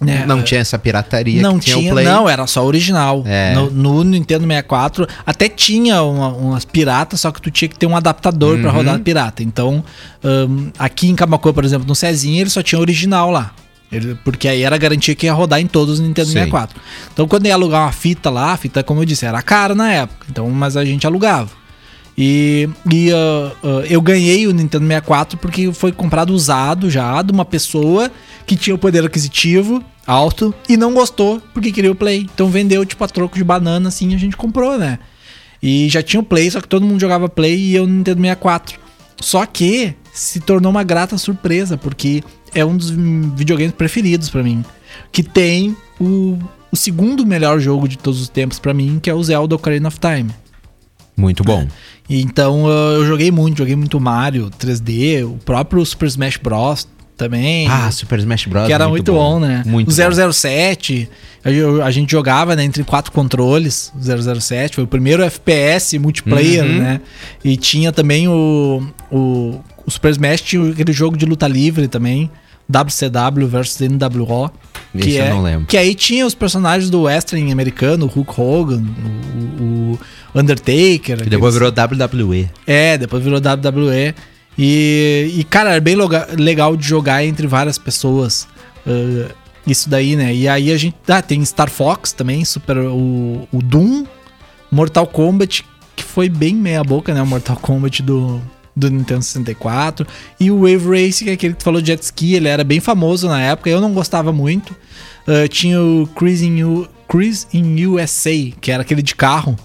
[0.00, 0.24] Né?
[0.26, 2.04] Não tinha essa pirataria Não tinha, tinha, o Play.
[2.04, 3.22] não, era só original.
[3.26, 3.54] É.
[3.54, 7.86] No, no Nintendo 64 até tinha uma- umas piratas, só que tu tinha que ter
[7.86, 8.76] um adaptador pra Uhum.
[8.76, 9.42] rodar pirata.
[9.42, 9.82] Então,
[10.22, 13.52] hum, aqui em Camacuã, por exemplo, no Cezinha, ele só tinha original lá.
[13.94, 16.34] Ele- porque aí era garantia que ia rodar em todos os Nintendo Sim.
[16.34, 16.80] 64.
[17.12, 19.92] Então, quando ia alugar uma fita lá, a fita, como eu disse, era cara na
[19.92, 20.26] época.
[20.30, 21.50] Então, mas a gente alugava.
[22.16, 27.32] E, e, ah, ah, eu ganhei o Nintendo 64 porque foi comprado usado já de
[27.32, 28.10] uma pessoa
[28.46, 32.26] que tinha o poder aquisitivo alto e não gostou porque queria o Play.
[32.32, 34.98] Então vendeu tipo a troco de banana assim a gente comprou, né?
[35.62, 38.20] E já tinha o Play, só que todo mundo jogava Play e eu no Nintendo
[38.20, 38.78] 64.
[39.20, 42.22] Só que se tornou uma grata surpresa porque
[42.54, 44.64] é um dos videogames preferidos pra mim.
[45.12, 46.38] Que tem o,
[46.72, 49.88] o segundo melhor jogo de todos os tempos pra mim, que é o Zelda Ocarina
[49.88, 50.30] of Time.
[51.16, 51.66] Muito bom.
[52.08, 56.86] E Então eu joguei muito, joguei muito Mario 3D, o próprio Super Smash Bros.
[57.16, 57.68] também.
[57.68, 58.66] Ah, Super Smash Bros.
[58.66, 59.62] que era muito, bom, né?
[59.64, 61.08] Muito o 007,
[61.44, 65.96] a, eu- a gente jogava né, entre quatro controles, o 007, foi o primeiro FPS
[65.98, 66.78] multiplayer, Uhum.
[66.80, 67.00] né?
[67.44, 72.30] E tinha também o, o, o Super Smash, tinha aquele jogo de luta livre também,
[72.68, 74.50] WCW versus NWO.
[74.94, 75.66] Esse Que, eu é, não lembro.
[75.66, 78.82] que aí tinha os personagens do wrestling americano, Hulk Hogan,
[79.60, 79.98] o, o
[80.34, 81.22] Undertaker.
[81.26, 82.48] E depois virou WWE.
[82.66, 84.14] é, depois virou WWE.
[84.56, 85.96] E, e, cara, era bem
[86.38, 88.46] legal de jogar entre várias pessoas.
[88.86, 89.34] ah,
[89.66, 90.34] isso daí, né?
[90.34, 90.94] E aí a gente.
[91.08, 92.78] Ah, tem Star Fox também, Super.
[92.78, 94.04] O, o Doom,
[94.70, 95.64] Mortal Kombat,
[95.96, 97.22] que foi bem meia-boca, né?
[97.22, 98.40] O Mortal Kombat do,
[98.76, 100.06] do Nintendo 64.
[100.40, 102.64] E o Wave Race, que é aquele que tu falou de jet ski, ele era
[102.64, 103.70] bem famoso na época.
[103.70, 104.74] Eu não gostava muito.
[105.26, 109.56] Ah, tinha o Cruise in, U- Cruise in USA, que era aquele de carro.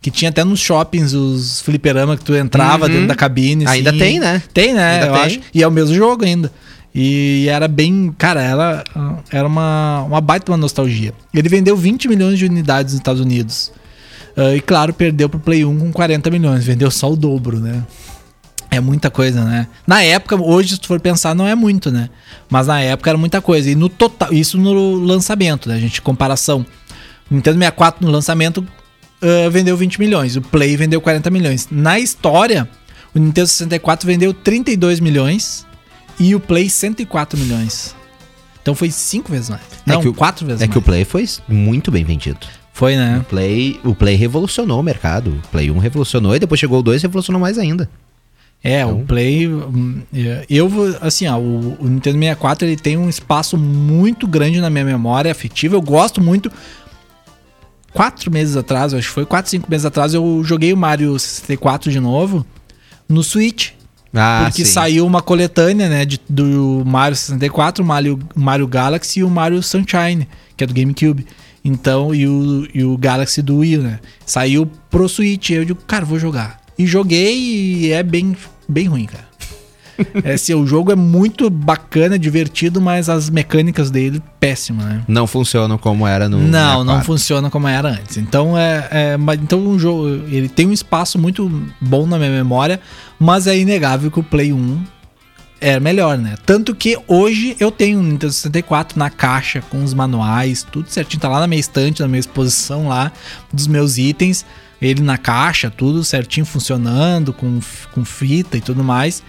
[0.00, 2.92] Que tinha até nos shoppings os fliperama que tu entrava Uhum.
[2.92, 3.66] dentro da cabine.
[3.66, 3.98] Ainda assim.
[3.98, 4.42] tem, né?
[4.52, 4.94] Tem, né?
[4.94, 5.22] Ainda eu tem.
[5.22, 5.40] acho.
[5.54, 6.52] E é o mesmo jogo ainda.
[6.94, 8.14] E era bem.
[8.18, 8.84] Cara, era,
[9.32, 11.12] era uma, uma baita uma nostalgia.
[11.32, 13.72] Ele vendeu 20 milhões de unidades nos Estados Unidos.
[14.36, 16.64] Ah, e claro, perdeu pro Play 1 com 40 milhões.
[16.64, 17.82] Vendeu só o dobro, né?
[18.74, 19.66] É muita coisa, né?
[19.86, 22.08] Na época, hoje, se tu for pensar, não é muito, né?
[22.50, 23.70] Mas na época era muita coisa.
[23.70, 26.00] E no total, isso no lançamento, né, gente?
[26.02, 26.64] Comparação.
[27.30, 31.68] O Nintendo 64 no lançamento uh, vendeu 20 milhões, o Play vendeu 40 milhões.
[31.70, 32.68] Na história,
[33.14, 35.66] o Nintendo 64 vendeu 32 milhões
[36.20, 37.94] e o Play 104 milhões.
[38.62, 39.62] Então foi cinco vezes mais.
[39.84, 40.72] Não, que o- quatro vezes É mais.
[40.72, 42.46] que o Play foi muito bem vendido.
[42.72, 43.24] Foi, O né?
[43.28, 45.40] Play, o Play revolucionou o mercado.
[45.44, 47.88] O Play 1 revolucionou e depois chegou o 2 e revolucionou mais ainda.
[48.66, 49.46] É, Então- o Play.
[49.46, 54.26] hum, é, Eu, vou- assim, ó, o, o Nintendo 64 ele tem um espaço muito
[54.26, 55.76] grande na minha memória afetiva.
[55.76, 56.50] Eu gosto muito.
[57.92, 61.92] Quatro meses atrás, acho que foi quatro, cinco meses atrás, eu joguei o Mario 64
[61.92, 62.44] de novo
[63.08, 63.70] no Switch.
[64.12, 64.70] Ah, porque sim.
[64.72, 69.62] saiu uma coletânea, né, de- do Mario 64, o Mario, Mario Galaxy e o Mario
[69.62, 71.26] Sunshine, que é do GameCube.
[71.64, 74.00] Então, e o, e o Galaxy do Wii, né?
[74.26, 75.50] Saiu pro Switch.
[75.50, 76.60] Eu digo, cara, vou jogar.
[76.78, 78.36] E joguei e é bem,
[78.68, 79.34] bem ruim, cara.
[80.24, 85.02] é, assim, o jogo é muito bacana, divertido, mas as mecânicas dele, péssimas, né?
[85.06, 86.38] Não funcionam como era no.
[86.38, 87.06] Não, não 64.
[87.06, 88.16] funciona como era antes.
[88.16, 91.50] Então é, é então o jogo ele tem um espaço muito
[91.80, 92.80] bom na minha memória,
[93.18, 94.82] mas é inegável que o Play 1
[95.60, 96.34] é melhor, né?
[96.44, 101.20] Tanto que hoje eu tenho um Nintendo 64 na caixa com os manuais, tudo certinho,
[101.20, 103.10] tá lá na minha estante, na minha exposição lá
[103.52, 104.44] dos meus itens,
[104.84, 107.60] ele na caixa, tudo certinho funcionando com,
[107.92, 109.22] com fita e tudo mais.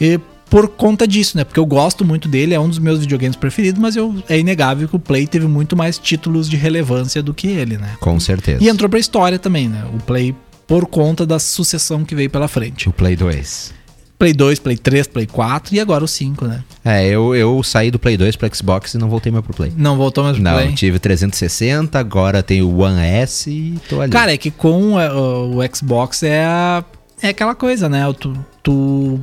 [0.00, 0.18] E
[0.48, 1.44] por conta disso, né?
[1.44, 4.88] Porque eu gosto muito dele, é um dos meus videogames preferidos, mas eu, é inegável
[4.88, 7.96] que o Play teve muito mais títulos de relevância do que ele, né?
[8.00, 8.62] Com certeza.
[8.62, 9.84] E entrou pra história também, né?
[9.94, 10.34] O Play
[10.66, 12.88] por conta da sucessão que veio pela frente.
[12.88, 13.74] O Play 2.
[14.20, 16.62] Play 2, Play 3, Play 4 e agora o 5, né?
[16.84, 19.72] É, eu, eu saí do Play 2 pro Xbox e não voltei mais pro Play.
[19.76, 20.74] Não voltou mais pro Não, Play.
[20.74, 24.12] tive 360, agora tenho o One S e tô ali.
[24.12, 26.84] Cara, é que com é, o, o Xbox é, a-
[27.22, 28.06] é aquela coisa, né?
[28.06, 29.20] O Tu, tu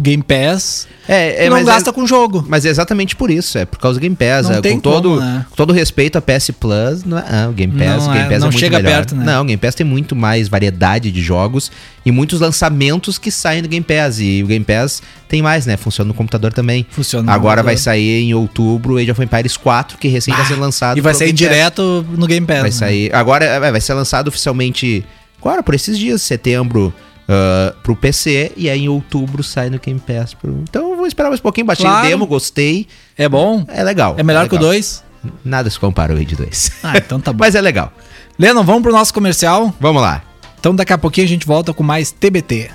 [0.00, 2.44] Game Pass, é, tu não mas gasta com jogo.
[2.48, 4.48] Mas é exatamente por isso, é por causa do Game Pass.
[4.48, 5.46] Não é, tem com, todo, como, né?
[5.50, 8.28] com todo respeito a PS Plus, não é, ah, o Game Pass, Não Game é-
[8.28, 8.90] Pass é, não muito chega melhor.
[8.90, 9.24] perto, né?
[9.24, 11.70] Não, o Game Pass tem muito mais variedade de jogos
[12.04, 14.18] e muitos lançamentos que saem do Game Pass.
[14.18, 15.76] E o Game Pass tem mais, né?
[15.76, 16.86] Funciona no computador também.
[16.90, 17.26] Funciona.
[17.26, 20.60] no Agora vai sair em outubro Age of Empires 4, que recém está Ah, sendo
[20.60, 20.96] lançado.
[20.98, 21.48] E vai sair Game Pass.
[21.56, 22.56] direto no Game Pass.
[22.60, 22.76] Vai né?
[22.76, 23.14] sair.
[23.14, 25.04] Agora é, vai ser lançado oficialmente.
[25.40, 26.92] Agora, por esses dias, setembro,
[27.28, 28.52] ah, pro PC.
[28.56, 30.34] E aí em outubro sai no Game Pass.
[30.34, 30.62] Pro...
[30.62, 31.66] Então eu vou esperar mais um pouquinho.
[31.66, 32.06] Baixei Claro.
[32.06, 32.86] o demo, gostei.
[33.16, 33.64] É bom?
[33.68, 34.14] É legal.
[34.18, 34.72] É melhor que o legal.
[34.72, 35.04] 2?
[35.44, 36.72] Nada se compara ao Raid 2.
[36.82, 37.38] Ah, então tá bom.
[37.40, 37.92] Mas é legal.
[38.38, 39.72] Lennon, vamos pro nosso comercial?
[39.78, 40.22] Vamos lá.
[40.58, 42.70] Então daqui a pouquinho a gente volta com mais TBT.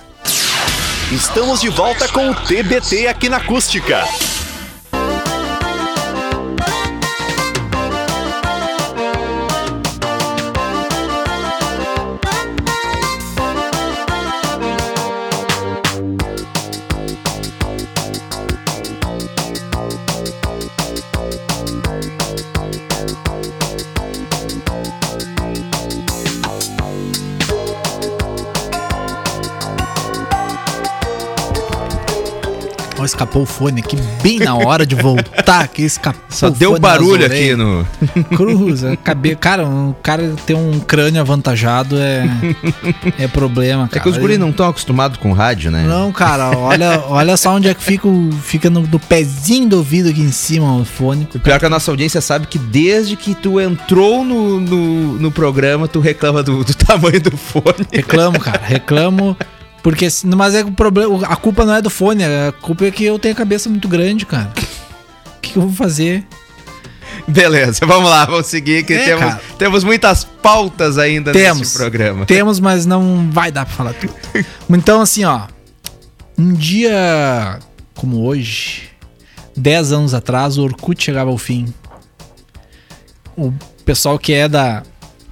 [1.11, 4.03] Estamos de volta com o TBT aqui na Acústica.
[33.17, 36.21] Escapou o fone aqui bem na hora de voltar, que escapou.
[36.29, 37.83] Só o deu barulho aqui no.
[38.35, 39.35] Cruz, a cabe...
[39.35, 42.29] cara, um cara ter um crânio avantajado é,
[43.17, 44.01] é problema, É cara.
[44.03, 45.83] que os guris não estão acostumados com rádio, né?
[45.87, 49.77] Não, cara, olha, olha só onde é que fica, o- fica no, no pezinho do
[49.77, 51.27] ouvido aqui em cima o fone.
[51.33, 55.13] O pior é que a nossa audiência sabe que desde que tu entrou no, no,
[55.13, 57.87] no programa, tu reclama do, do tamanho do fone.
[57.91, 59.35] Reclamo, cara, reclamo.
[59.87, 63.05] Porque, mas é o problema, a culpa não é do fone, a culpa é que
[63.05, 64.51] eu tenho a cabeça muito grande, cara.
[65.37, 66.27] O que, que eu vou fazer?
[67.25, 69.41] Beleza, vamos lá, vamos seguir que É, temos, cara.
[69.57, 71.59] temos muitas pautas ainda Temos.
[71.59, 72.25] nesse programa.
[72.25, 74.13] Temos, mas não vai dar pra falar tudo.
[74.69, 75.43] Então, assim, ó.
[76.37, 77.57] Um dia
[77.95, 78.89] como hoje,
[79.55, 81.73] 10 anos atrás, o Orkut chegava ao fim.
[83.37, 83.53] O
[83.85, 84.83] pessoal que é da,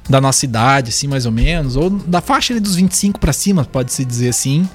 [0.10, 3.66] da nossa idade, assim, mais ou menos, ou da faixa ali dos 25 pra cima,
[3.66, 4.68] pode-se dizer assim,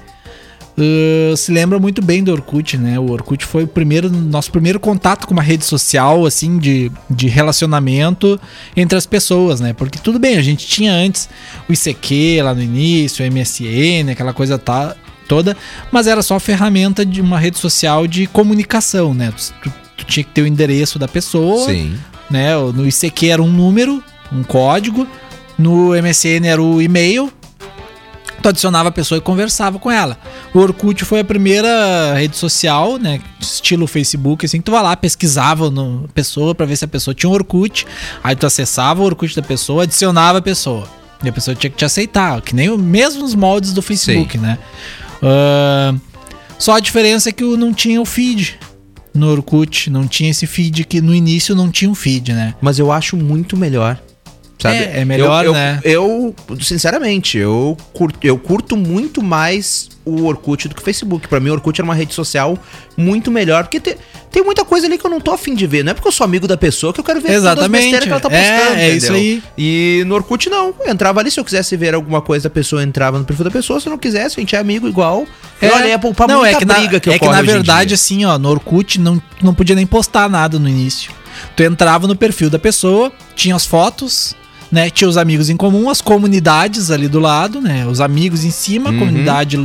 [0.77, 2.99] uh, se lembra muito bem do Orkut, né?
[2.99, 7.27] O Orkut foi o primeiro, nosso primeiro contato com uma rede social, assim, de, de
[7.27, 8.39] relacionamento
[8.75, 9.73] entre as pessoas, né?
[9.73, 11.29] Porque tudo bem, a gente tinha antes
[11.67, 14.95] o ICQ lá no início, o MSN, aquela coisa tá,
[15.27, 15.55] toda,
[15.91, 19.33] mas era só ferramenta de uma rede social de comunicação, né?
[19.63, 21.95] Tu, tu tinha que ter o endereço da pessoa, Sim.
[22.29, 22.53] né?
[22.73, 25.07] No ICQ era um número, um código,
[25.57, 27.31] no MSN era o e-mail.
[28.41, 30.17] Tu adicionava a pessoa e conversava com ela.
[30.51, 33.21] O Orkut foi a primeira rede social, né?
[33.39, 37.13] Estilo Facebook, assim, que tu vai lá, pesquisava no pessoa pra ver se a pessoa
[37.13, 37.85] tinha um Orkut.
[38.23, 40.87] Aí tu acessava o Orkut da pessoa, adicionava a pessoa.
[41.23, 44.39] E a pessoa tinha que te aceitar, que nem o mesmo os moldes do Facebook,
[44.39, 44.57] né?
[45.21, 45.99] Ahn,
[46.57, 48.59] Só a diferença é que não tinha o feed
[49.13, 52.55] no Orkut, não tinha esse feed que no início não tinha um feed, né?
[52.61, 53.99] Mas eu acho muito melhor.
[54.61, 54.75] Sabe?
[54.77, 55.79] É, é melhor, eu, eu- né?
[55.83, 61.27] Eu, sinceramente, eu curto, eu curto muito mais o Orkut do que o Facebook.
[61.27, 62.57] Pra mim, o Orkut era uma rede social
[62.97, 63.97] muito melhor, porque te-
[64.31, 65.83] tem muita coisa ali que eu não tô afim de ver.
[65.83, 67.99] Não é porque eu sou amigo da pessoa que eu quero ver todas as Exatamente.
[68.01, 68.79] que ela tá É, postando.
[68.79, 69.21] é isso entendeu?
[69.21, 69.43] aí.
[69.57, 70.73] E no Orkut, não.
[70.79, 73.45] Eu entrava ali, se eu quisesse ver alguma coisa da pessoa, eu entrava no perfil
[73.45, 73.79] da pessoa.
[73.79, 75.25] Se eu não quisesse, a gente é amigo igual.
[75.61, 77.93] É, Olha, ia poupar não, muita é que na, briga que é que na verdade,
[77.93, 81.11] assim, ó, no Orkut não, não podia nem postar nada no início.
[81.55, 84.35] Tu entrava no perfil da pessoa, tinha as fotos,
[84.71, 84.89] né?
[84.89, 87.85] Tinha os amigos em comum, as comunidades ali do lado, né?
[87.85, 88.99] Os amigos em cima, a Uhum.
[88.99, 89.63] comunidade do,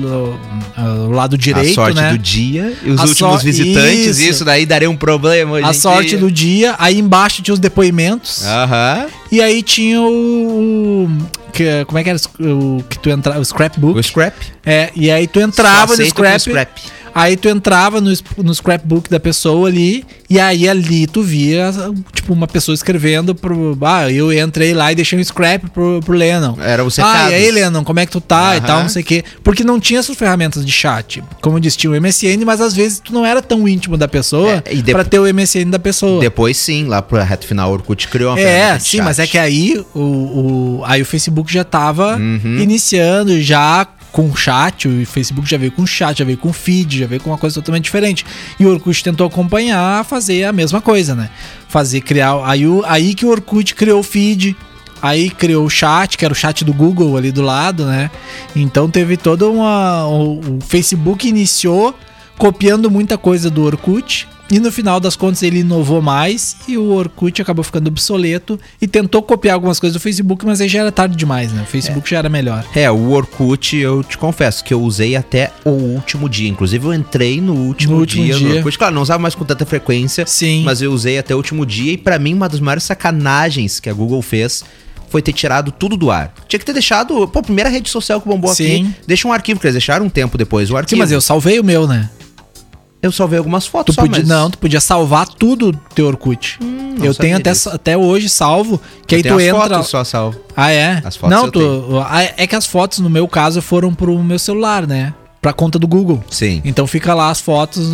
[0.77, 2.11] do lado direito, a sorte né?
[2.11, 4.31] do dia e os A últimos sor- visitantes, isso.
[4.31, 4.45] isso.
[4.45, 8.45] daí daria um problema A sorte do dia, aí embaixo tinha os depoimentos.
[8.45, 9.07] Aham.
[9.31, 11.09] E aí tinha o.
[11.53, 13.41] que, como é que era o que tu entrava?
[13.41, 13.99] O scrapbook.
[13.99, 14.35] O scrap.
[14.65, 16.71] É, e aí tu entrava no scrap, scrap.
[17.19, 18.13] Aí tu entrava no,
[18.45, 21.73] no scrapbook da pessoa ali, e aí ali tu via,
[22.13, 23.75] tipo, uma pessoa escrevendo pro.
[23.81, 26.57] Ah, eu entrei lá e deixei um scrap pro, pro Lennon.
[26.61, 28.67] Era os Ah, e aí, Lennon, como é que tu tá e Aham.
[28.67, 29.25] tal, não sei o quê.
[29.43, 31.25] Porque não tinha essas ferramentas de chat.
[31.41, 34.07] Como eu disse, tinha o MSN, mas às vezes tu não era tão íntimo da
[34.07, 36.21] pessoa É, e pra ter o MSN da pessoa.
[36.21, 39.39] Depois sim, lá pro reto final, o Orkut criou uma É, sim, mas é que
[39.39, 42.59] aí o, o, aí o Facebook já tava Uhum.
[42.61, 47.07] iniciando já com chat, o Facebook já veio com chat, já veio com feed, já
[47.07, 48.25] veio com uma coisa totalmente diferente.
[48.59, 51.29] E o Orkut tentou acompanhar, fazer a mesma coisa, né?
[51.69, 52.41] Fazer, criar.
[52.47, 54.57] Aí, o, aí que o Orkut criou o feed,
[55.03, 58.11] aí criou o chat, que era o chat do Google ali do lado, né?
[58.55, 60.07] Então teve toda uma.
[60.07, 61.95] O, o Facebook iniciou
[62.39, 64.27] copiando muita coisa do Orkut.
[64.49, 68.87] E no final das contas ele inovou mais e o Orkut acabou ficando obsoleto e
[68.87, 71.63] tentou copiar algumas coisas do Facebook, mas aí já era tarde demais, né?
[71.63, 72.65] O Facebook já era melhor.
[72.73, 76.49] É, o Orkut, eu te confesso que eu usei até o último dia.
[76.49, 78.57] Inclusive, eu entrei no último, No último dia, no dia.
[78.59, 78.79] Orkut.
[78.79, 80.63] Claro, não usava mais com tanta frequência, Sim.
[80.65, 81.93] mas eu usei até o último dia.
[81.95, 84.65] E pra mim, uma das maiores sacanagens que a Google fez
[85.11, 86.33] foi ter tirado tudo do ar.
[86.47, 87.27] Tinha que ter deixado.
[87.29, 88.85] Pô, primeira rede social que bombou Sim.
[88.87, 88.95] aqui.
[89.09, 90.69] Deixa um arquivo, que eles deixaram um tempo depois.
[90.71, 90.99] O Sim, arquivo.
[91.01, 92.09] mas eu salvei o meu, né?
[93.07, 96.07] Eu salvei algumas fotos Tu só, podia, mas- Não, tu podia salvar tudo do teu
[96.07, 96.59] Orkut.
[96.61, 97.69] não eu tenho até, disso.
[97.71, 99.61] até hoje salvo, que Eu aí tenho tu as entra.
[99.77, 100.41] fotos só salvo.
[100.57, 101.01] Ah, é?
[101.05, 102.05] As fotos não, eu tu.
[102.07, 105.15] ah, É que as fotos, no meu caso, foram pro meu celular, né?
[105.41, 106.25] Pra conta do Google.
[106.31, 106.61] Sim.
[106.65, 107.89] Então fica lá as fotos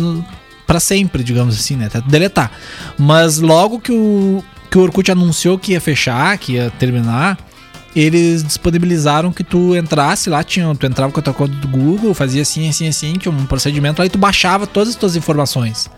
[0.65, 1.85] pra sempre, digamos assim, né?
[1.85, 2.51] Até tu deletar.
[2.97, 7.37] Mas logo que o, que o Orkut anunciou que ia fechar, que ia terminar,
[7.95, 12.13] eles disponibilizaram que tu entrasse lá, tinha, tu entrava com a tua conta do Google,
[12.13, 15.89] fazia assim, assim, assim, tinha um procedimento lá e tu baixava todas as tuas informações.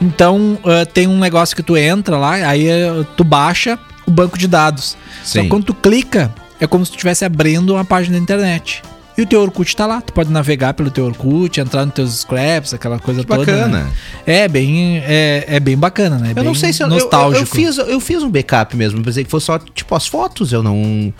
[0.00, 4.38] Então ah, tem um negócio que tu entra lá, aí eh, tu baixa o banco
[4.38, 4.96] de dados.
[5.22, 5.42] Só Sim.
[5.42, 8.82] que quando tu clica, é como se tu estivesse abrindo uma página da internet.
[9.18, 10.00] E o teu Orkut tá lá.
[10.00, 13.40] Tu pode navegar pelo teu Orkut, entrar nos teus scraps, aquela coisa Que toda.
[13.40, 13.84] bacana.
[13.84, 13.92] né?
[14.24, 16.30] É bem, é, é bem bacana, né?
[16.30, 17.36] Eu bem não sei se eu, nostálgico.
[17.36, 19.02] eu, eu fiz, eu fiz um backup mesmo.
[19.02, 20.52] Pensei que fosse só, tipo, as fotos.
[20.52, 21.12] Eu não.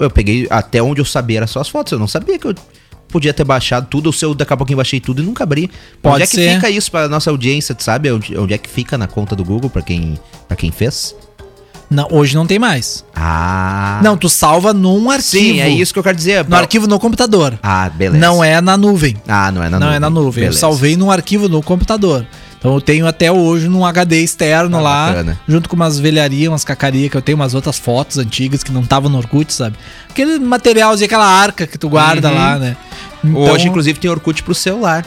[0.00, 1.92] Eu peguei até onde eu sabia, era só as fotos.
[1.92, 2.54] Eu não sabia que eu
[3.06, 4.08] podia ter baixado tudo.
[4.08, 5.70] Ou se eu daqui a pouquinho baixei tudo e nunca abri.
[6.02, 6.54] Pode onde é que ser.
[6.56, 8.10] fica isso pra nossa audiência, tu sabe?
[8.10, 11.14] Onde, onde é que fica na conta do Google pra quem, pra quem fez?
[11.90, 13.02] Não, hoje não tem mais.
[13.16, 14.00] Ah.
[14.02, 15.22] Não, tu salva num arquivo.
[15.54, 16.46] Sim, é isso que eu quero dizer.
[16.46, 17.58] No arquivo no computador.
[17.62, 18.18] Ah, beleza.
[18.18, 19.16] Não é na nuvem.
[19.26, 19.96] Ah, não é na não nuvem.
[19.96, 20.44] é na nuvem.
[20.44, 20.60] Eu Beleza.
[20.60, 22.26] salvei num arquivo no computador.
[22.58, 25.40] Então eu tenho até hoje num HD externo Ah, lá, bacana.
[25.48, 28.82] junto com umas velharias, umas cacarias, que eu tenho umas outras fotos antigas que não
[28.82, 29.76] estavam no Orkut, sabe?
[30.10, 32.34] Aquele materialzinho, aquela arca que tu guarda Uhum.
[32.34, 32.76] lá, né?
[33.34, 35.06] Hoje, inclusive, tem Orkut pro celular.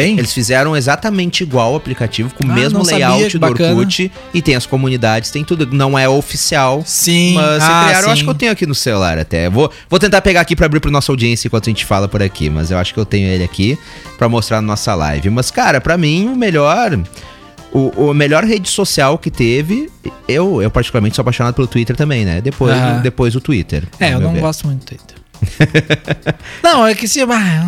[0.00, 0.18] Tem.
[0.18, 3.74] Eles fizeram exatamente igual o aplicativo, com o Ah, mesmo sabia, layout que do bacana.
[3.74, 4.12] Orkut.
[4.34, 5.66] E tem as comunidades, tem tudo.
[5.72, 6.82] Não é oficial.
[6.84, 9.48] Sim, Mas ah, criaram, eu acho que eu tenho aqui no celular até.
[9.48, 12.22] Vou, vou tentar pegar aqui pra abrir pra nossa audiência enquanto a gente fala por
[12.22, 12.50] aqui.
[12.50, 13.78] Mas eu acho que eu tenho ele aqui
[14.18, 15.30] pra mostrar na nossa live.
[15.30, 16.98] Mas, cara, pra mim, o melhor.
[17.72, 19.90] O, o melhor rede social que teve.
[20.28, 22.40] Eu, eu particularmente sou apaixonado pelo Twitter também, né?
[22.40, 23.84] Depois, depois o Twitter.
[23.98, 24.40] É, eu não ver.
[24.40, 25.16] gosto muito do Twitter.
[26.62, 27.20] não, é que se.
[27.22, 27.64] ah,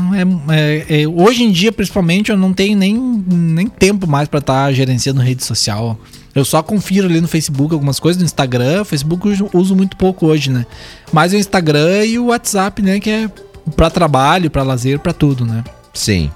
[0.49, 0.55] é-
[0.89, 4.73] é- é- hoje em dia, principalmente, eu não tenho nem, nem tempo mais pra estar
[4.73, 5.99] gerenciando rede social.
[6.35, 8.85] Eu só confiro ali no Facebook algumas coisas, no Instagram.
[8.85, 10.67] Facebook eu uso- muito pouco hoje, né?
[11.13, 13.01] Mas o Instagram e o WhatsApp, né?
[13.01, 13.31] Que é
[13.75, 15.65] pra trabalho, pra lazer, pra tudo, né?
[15.93, 16.31] Sim.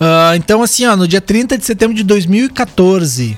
[0.00, 3.36] Ah, então, assim, ó, no dia 30 de setembro de 2014,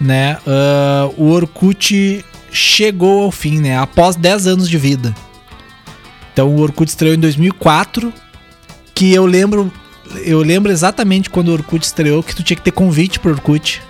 [0.00, 5.14] né, ah, o Orkut chegou ao fim, né, após 10 anos de vida.
[6.34, 8.12] Então, o Orkut estreou em 2004,
[8.94, 9.72] que eu lembro,
[10.24, 13.80] eu lembro exatamente quando o Orkut estreou, que tu tinha que ter convite pro Orkut.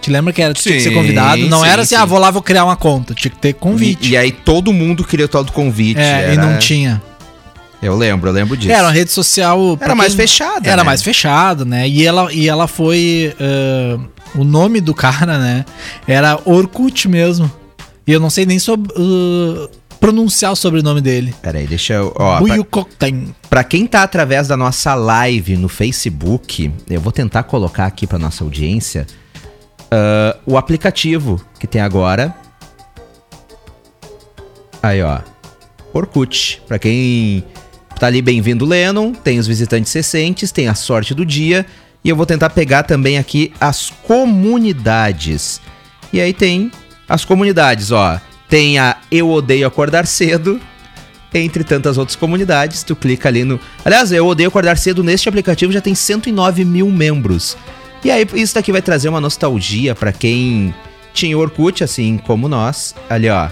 [0.00, 1.46] Te lembra que era, tu tinha que ser Sim, convidado?
[1.48, 2.00] Não sim, era assim, sim.
[2.00, 3.14] ah, vou lá, vou criar uma conta.
[3.14, 4.08] Tinha que ter convite.
[4.08, 6.00] E, e aí todo mundo queria o tal do convite.
[6.00, 7.00] é, e era- não tinha.
[7.82, 8.72] Eu lembro, eu lembro disso.
[8.72, 9.78] Era uma rede social.
[9.80, 10.82] Era mais fechada, Era né?
[10.82, 11.86] mais fechado, né?
[11.86, 13.34] E ela, e ela foi.
[13.38, 13.98] ah,
[14.34, 15.64] o nome do cara, né?
[16.08, 17.50] Era Orkut mesmo.
[18.06, 19.68] E eu não sei nem sobre, ah,
[20.00, 21.34] pronunciar o sobrenome dele.
[21.40, 22.12] Pera aí, deixa eu.
[22.16, 23.34] Ó, pra, Buyukokten.
[23.48, 28.18] pra quem tá através da nossa live no Facebook, eu vou tentar colocar aqui pra
[28.18, 29.06] nossa audiência
[29.94, 32.34] ah, o aplicativo que tem agora.
[34.82, 35.20] Aí, ó.
[35.92, 36.60] Orkut.
[36.66, 37.44] Pra quem
[37.98, 39.12] tá ali, bem-vindo, Lennon.
[39.12, 41.64] Tem os visitantes recentes, tem a sorte do dia.
[42.02, 45.60] E eu vou tentar pegar também aqui as comunidades.
[46.12, 46.70] E aí tem
[47.08, 48.20] as comunidades, ó.
[48.54, 50.60] Tem a Eu Odeio Acordar Cedo,
[51.34, 52.84] entre tantas outras comunidades.
[52.84, 53.58] Tu clica ali no.
[53.84, 57.56] Aliás, Eu Odeio Acordar Cedo neste aplicativo já tem 109 mil membros.
[58.04, 60.72] E aí, isso daqui vai trazer uma nostalgia pra quem
[61.12, 62.94] tinha Orkut, assim como nós.
[63.10, 63.48] Ali, ó.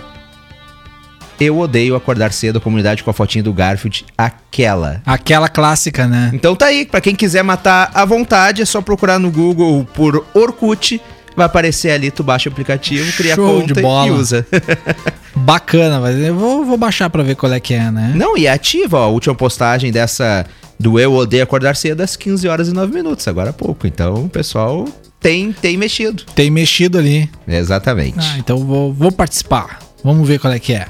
[1.40, 5.02] Eu odeio acordar cedo, a comunidade com a fotinha do Garfield, aquela.
[5.04, 6.30] Aquela clássica, né?
[6.32, 10.24] Então tá aí, pra quem quiser matar à vontade, é só procurar no Google por
[10.32, 11.02] Orkut.
[11.36, 14.08] Vai aparecer ali, tu baixa o aplicativo, cria Show conta de bola.
[14.08, 14.46] e usa.
[15.34, 18.12] Bacana, mas eu vou, vou baixar pra ver qual é que é, né?
[18.14, 20.44] Não, e é ativa, ó, a última postagem dessa
[20.78, 23.86] do Eu Odeio Acordar Cedo às 15 horas e 9 minutos, agora há pouco.
[23.86, 24.86] Então o pessoal
[25.20, 26.24] tem, tem mexido.
[26.34, 27.30] Tem mexido ali.
[27.46, 28.18] Exatamente.
[28.20, 29.78] Ah, então vou, vou participar.
[30.04, 30.86] Vamos ver qual é que é.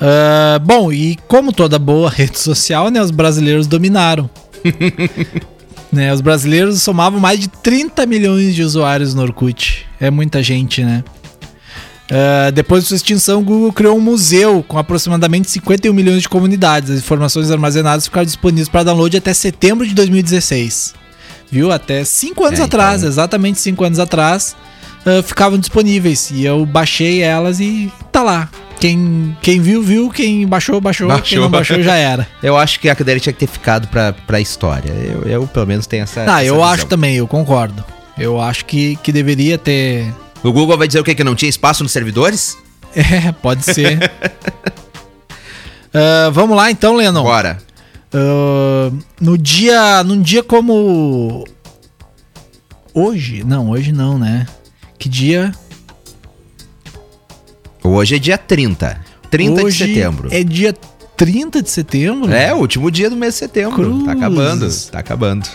[0.00, 4.30] Ah, bom, e como toda boa rede social, né, os brasileiros dominaram.
[5.92, 9.86] né, os brasileiros somavam mais de 30 milhões de usuários no Orkut.
[10.00, 11.04] É muita gente, né?
[12.10, 16.28] Ah, depois de sua extinção, o Google criou um museu com aproximadamente 51 milhões de
[16.28, 16.90] comunidades.
[16.90, 20.94] As informações armazenadas ficaram disponíveis para download até setembro de 2016.
[21.50, 21.70] Viu?
[21.70, 24.56] Até 5 anos É, atrás, então- exatamente 5 anos atrás,
[25.06, 26.30] ah, ficavam disponíveis.
[26.30, 28.48] E eu baixei elas e tá lá.
[28.82, 30.10] Quem, quem viu, viu.
[30.10, 31.06] Quem baixou, baixou.
[31.06, 31.40] Quem Baixou.
[31.42, 32.26] não baixou, já era.
[32.42, 34.90] Eu acho que a cadeira tinha que ter ficado pra, pra história.
[34.90, 36.24] Eu, eu, pelo menos, tenho essa.
[36.26, 36.68] Ah, eu visão.
[36.68, 37.84] acho também, eu concordo.
[38.18, 40.12] Eu acho que, que deveria ter.
[40.42, 41.14] O Google vai dizer o quê?
[41.14, 42.58] Que não tinha espaço nos servidores?
[42.94, 44.10] É, pode ser.
[45.94, 47.22] Ah, vamos lá então, Lennon.
[47.22, 47.58] Bora.
[48.12, 48.90] Ah,
[49.20, 50.02] no dia.
[50.02, 51.46] Num dia como.
[52.92, 53.44] Hoje?
[53.44, 54.46] Não, hoje não, né?
[54.98, 55.52] Que dia?
[57.82, 59.00] Hoje é dia 30.
[59.30, 60.28] 30 hoje de setembro.
[60.30, 60.74] É dia
[61.16, 62.32] 30 de setembro?
[62.32, 63.74] É, o último dia do mês de setembro.
[63.76, 64.04] Cruzes.
[64.04, 64.68] Tá acabando.
[64.92, 65.48] Tá acabando.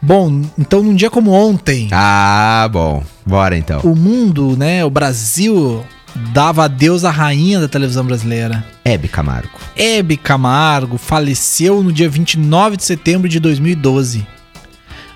[0.00, 3.02] Bom, então num dia como ontem, Ah, bom.
[3.26, 3.80] Bora então.
[3.82, 5.84] o mundo, né, o Brasil
[6.32, 8.64] dava adeus à rainha da televisão brasileira.
[8.84, 9.50] Hebe Camargo.
[9.76, 14.24] Hebe Camargo faleceu no dia 29 de setembro de 2012,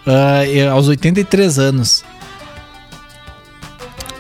[0.05, 2.05] ah, e- aos 83 anos.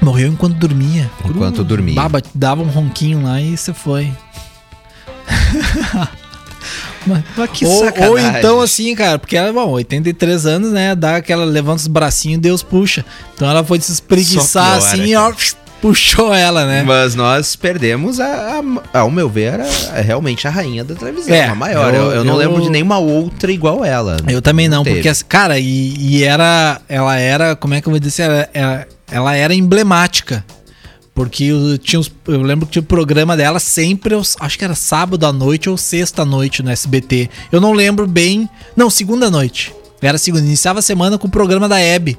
[0.03, 1.09] Morreu enquanto dormia.
[1.25, 1.95] Enquanto dormia.
[1.95, 4.11] Baba, dava um ronquinho lá e você foi.
[7.07, 8.11] mas, Mas que ou, sacanagem.
[8.11, 10.95] ou então assim, cara, porque ela, bom, 83 anos, né?
[10.95, 13.05] Dá aquela, levanta os bracinhos e Deus puxa.
[13.35, 15.33] Então ela foi se espreguiçar piora, assim e ó,
[15.81, 16.83] puxou ela, né?
[16.87, 18.61] Mas nós perdemos a,
[18.93, 21.95] a- ao meu ver, a- a- realmente a rainha da televisão, É, a maior.
[21.95, 24.17] Eu, eu- eu não eu- lembro de nenhuma outra igual ela.
[24.29, 25.03] Eu também não, teve.
[25.03, 26.81] porque, cara, e, e era.
[26.89, 27.57] Ela era.
[27.57, 28.23] Como é que eu vou dizer?
[28.23, 30.45] Ela, ela, ela era emblemática.
[31.15, 34.75] Porque eu, tinha eu lembro que tinha o programa dela sempre, eu acho que era
[34.75, 37.29] sábado à noite ou sexta à noite no SBT.
[37.51, 38.49] Eu não lembro bem.
[38.75, 39.75] Não, segunda noite.
[40.01, 40.45] Era segunda.
[40.45, 42.19] Iniciava a semana com o programa da Hebe.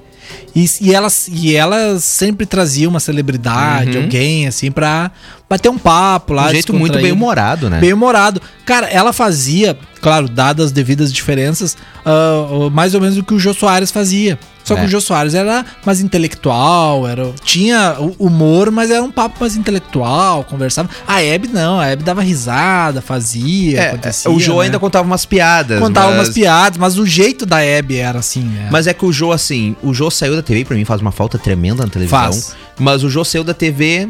[0.56, 4.04] E, e, ela, e ela sempre trazia uma celebridade, Uhum.
[4.04, 5.12] alguém, assim, pra
[5.50, 6.48] bater um papo lá.
[6.48, 7.16] Um jeito muito bem descontraído.
[7.16, 7.80] humorado, né?
[7.80, 8.42] Bem humorado.
[8.66, 11.76] Cara, ela fazia, claro, dadas as devidas diferenças,
[12.06, 14.40] ah, mais ou menos o que o Jô Soares fazia.
[14.74, 14.86] Só que É.
[14.86, 20.44] o Jô Soares era mais intelectual, era, tinha humor, mas era um papo mais intelectual,
[20.44, 20.90] conversava.
[21.08, 24.32] A Hebe não, a Hebe dava risada, fazia, É, acontecia.
[24.32, 24.66] o Jô né?
[24.66, 25.80] ainda contava umas piadas.
[25.80, 26.16] contava mas...
[26.18, 28.70] umas piadas, mas o jeito da Hebe era assim, né?
[28.72, 31.12] Mas é que o Jô, assim, o Jô saiu da TV, pra mim faz uma
[31.12, 32.20] falta tremenda na televisão.
[32.20, 32.56] Faz.
[32.80, 34.10] Mas o Jô saiu da TV,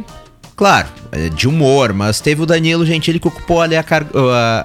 [0.56, 4.06] claro, é de humor, mas teve o Danilo Gentili que ocupou ali a car-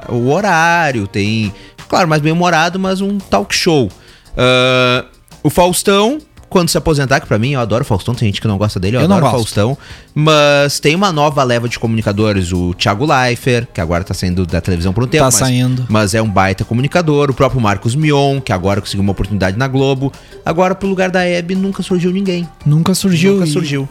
[0.08, 1.52] o horário, tem,
[1.88, 3.90] claro, mais bem humorado, mas um talk show.
[4.36, 5.04] Ah,
[5.48, 6.18] o Faustão,
[6.50, 8.78] quando se aposentar, que pra mim eu adoro o Faustão, tem gente que não gosta
[8.78, 9.30] dele, eu, Eu adoro.
[9.30, 9.76] Faustão.
[10.14, 14.60] Mas tem uma nova leva de comunicadores, o Thiago Leifert, que agora tá saindo da
[14.60, 15.20] televisão por um tempo.
[15.22, 15.86] Tá mas- saindo.
[15.88, 17.30] mas é um baita comunicador.
[17.30, 20.12] O próprio Marcos Mion, que agora conseguiu uma oportunidade na Globo.
[20.44, 22.48] Agora, pro lugar da Hebe, nunca surgiu ninguém.
[22.64, 23.34] Nunca surgiu.
[23.34, 23.88] nunca e- surgiu.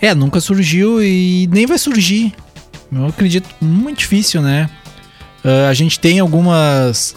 [0.00, 2.32] É, nunca surgiu e nem vai surgir.
[2.92, 4.68] Eu acredito muito difícil, né?
[5.44, 7.14] Ah, a gente tem algumas.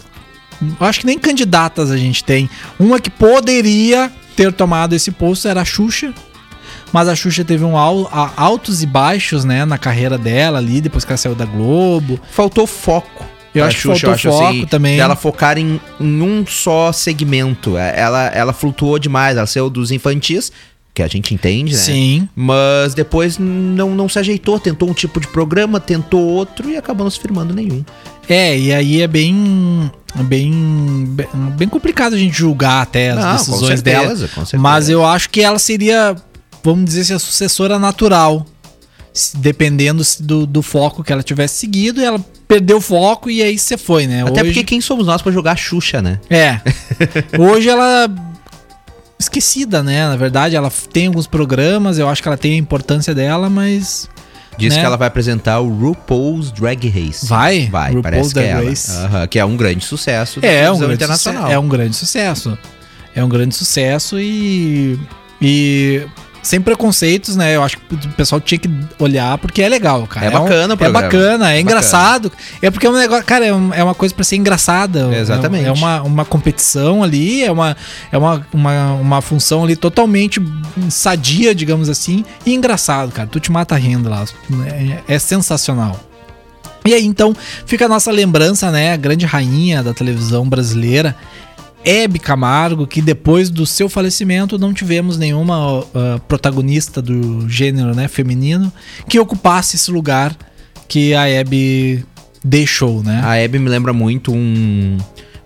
[0.80, 2.48] Eu Acho que nem candidatas a gente tem.
[2.78, 6.12] Uma que poderia ter tomado esse posto era a Xuxa.
[6.92, 10.80] Mas a Xuxa teve um al- a- altos e baixos, né, na carreira dela ali,
[10.80, 12.20] depois que ela saiu da Globo.
[12.30, 13.24] Faltou foco.
[13.54, 14.96] Eu pra acho que faltou foco também.
[14.96, 17.76] Dela focar em, em um só segmento.
[17.78, 19.36] É, Ela, ela flutuou demais.
[19.36, 20.52] Ela saiu dos infantis,
[20.96, 21.78] que a gente entende, né?
[21.78, 22.26] Sim.
[22.34, 24.58] Mas depois não, não se ajeitou.
[24.58, 27.84] Tentou um tipo de programa, tentou outro e acabou não se firmando nenhum.
[28.26, 29.90] É, e aí é bem.
[30.24, 31.14] Bem,
[31.58, 34.28] bem, complicado a gente julgar até as Não, com decisões certeza, dela.
[34.34, 34.58] com certeza.
[34.58, 36.16] Mas eu acho que ela seria,
[36.64, 38.46] vamos dizer assim, a sucessora natural.
[39.34, 42.18] Dependendo do, do foco que ela tivesse seguido, ela
[42.48, 44.22] perdeu o foco e aí você foi, né?
[44.22, 46.20] Até Hoje- porque quem somos nós pra jogar a Xuxa, né?
[46.30, 46.60] É.
[47.38, 48.08] Hoje ela.
[49.18, 50.06] Esquecida, né?
[50.08, 54.08] Na verdade, ela tem alguns programas, eu acho que ela tem a importância dela, mas.
[54.58, 54.80] Diz Né?
[54.80, 57.26] que ela vai apresentar o RuPaul's Drag Race.
[57.26, 57.68] Vai?
[57.70, 58.68] Vai, RuPaul's parece que Drag é ela.
[58.70, 58.90] Race.
[58.92, 61.42] Aham, que é um grande sucesso da É, é um grande internacional.
[61.42, 61.54] sucesso.
[61.54, 62.58] É um grande sucesso.
[63.14, 64.98] É um grande sucesso e.
[65.40, 66.06] E.
[66.46, 67.56] Sem preconceitos, né?
[67.56, 68.70] Eu acho que o pessoal tinha que
[69.00, 70.26] olhar porque é legal, cara.
[70.26, 72.30] É bacana o um, É bacana, é É engraçado.
[72.62, 73.24] É porque é um negócio.
[73.24, 75.12] Cara, é, um- é uma coisa pra ser engraçada.
[75.12, 75.64] Exatamente.
[75.64, 77.76] É, é uma, uma competição ali, é, uma,
[78.12, 80.40] é uma, uma, uma função ali totalmente
[80.88, 83.28] sadia, digamos assim, e engraçado, cara.
[83.28, 84.24] Tu te mata rindo lá.
[85.08, 85.98] É, é sensacional.
[86.86, 87.34] E aí, então,
[87.66, 88.92] fica a nossa lembrança, né?
[88.92, 91.16] A grande rainha da televisão brasileira,
[91.86, 98.08] Hebe Camargo, que depois do seu falecimento não tivemos nenhuma ah, protagonista do gênero né,
[98.08, 98.72] feminino
[99.08, 100.36] que ocupasse esse lugar
[100.88, 102.04] que a Hebe
[102.44, 103.22] deixou, né?
[103.24, 104.98] A Hebe me lembra muito um,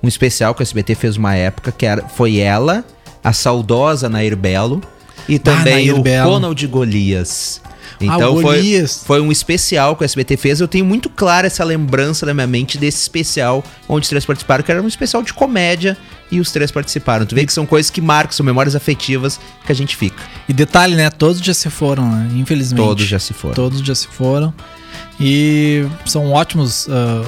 [0.03, 2.84] um especial que o SBT fez uma época, que era, foi ela,
[3.22, 4.80] a saudosa Nair Belo
[5.28, 6.30] e também Nair o Belo.
[6.30, 7.61] Ronald Golias.
[8.01, 10.61] Então foi, foi um especial que o SBT fez.
[10.61, 14.65] Eu tenho muito clara essa lembrança na minha mente desse especial onde os três participaram,
[14.65, 15.97] que era um especial de comédia
[16.31, 17.27] e os três participaram.
[17.27, 20.23] Tu vê que são coisas que marcam, são memórias afetivas que a gente fica.
[20.49, 21.11] E detalhe, né?
[21.11, 22.31] Todos já se foram, né?
[22.37, 22.85] Infelizmente.
[22.85, 23.55] Todos já se foram.
[23.55, 24.55] Todos já se foram.
[25.21, 27.25] E são ótimos ah,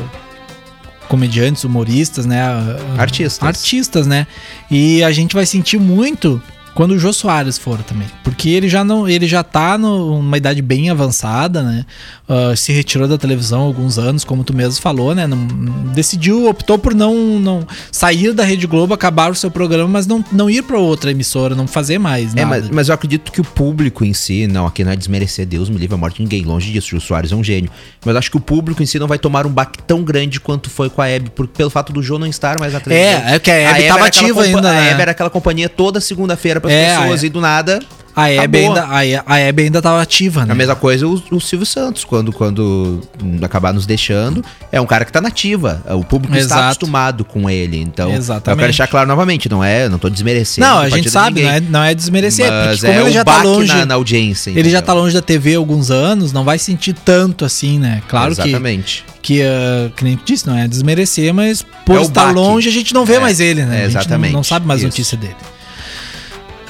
[1.08, 2.42] comediantes, humoristas, né?
[2.42, 3.46] Ah, Artistas.
[3.46, 4.26] Artistas, né?
[4.70, 6.40] E a gente vai sentir muito
[6.74, 8.08] quando o Jô Soares for também.
[8.24, 9.08] Porque ele já não.
[9.08, 11.84] Ele já tá numa idade bem avançada, né?
[12.28, 15.26] Ah, se retirou da televisão há alguns anos, como tu mesmo falou, né?
[15.26, 15.46] Não-
[15.92, 20.24] decidiu, optou por não, não sair da Rede Globo, acabar o seu programa, mas não,
[20.32, 22.34] não ir pra outra emissora, não fazer mais.
[22.34, 25.44] É, mas, mas eu acredito que o público em si, não, aqui não é desmerecer
[25.44, 27.70] Deus, me livre a morte de ninguém, longe disso, o Jô Soares é um gênio.
[28.02, 30.70] Mas acho que o público em si não vai tomar um baque tão grande quanto
[30.70, 33.28] foi com a Hebe, por, pelo fato do Jô não estar mais na televisão.
[33.28, 34.90] É, é que a Hebe tava era aquela ativa ainda, A né?
[34.90, 37.80] Hebe era aquela companhia toda segunda-feira É, pessoas e do nada.
[38.14, 40.52] A Hebe, ainda, a, He- a Hebe ainda tava ativa, né?
[40.52, 43.00] A mesma coisa o, o Silvio Santos, quando, quando
[43.40, 45.82] acabar nos deixando, é um cara que tá nativa.
[45.88, 46.62] O público está Exato.
[46.64, 47.78] acostumado com ele.
[47.80, 48.58] Então, eu Exatamente.
[48.58, 50.66] quero deixar claro novamente, não é, não tô desmerecendo.
[50.66, 53.12] Não, a gente sabe, ninguém, não é, não é desmerecer, Mas porque como é ele
[53.12, 53.68] já tá longe.
[53.74, 54.50] na, na audiência.
[54.50, 58.02] Ele já tá longe da TV há alguns anos, não vai sentir tanto assim, né?
[58.08, 59.06] Claro que, Exatamente.
[59.22, 62.34] que, ah, que nem tu disse, não é desmerecer, mas por É estar baque.
[62.34, 63.76] longe a gente não vê É, mais ele, né?
[63.76, 64.88] é, A gente não- exatamente, não, sabe mais isso.
[64.88, 65.34] notícia dele.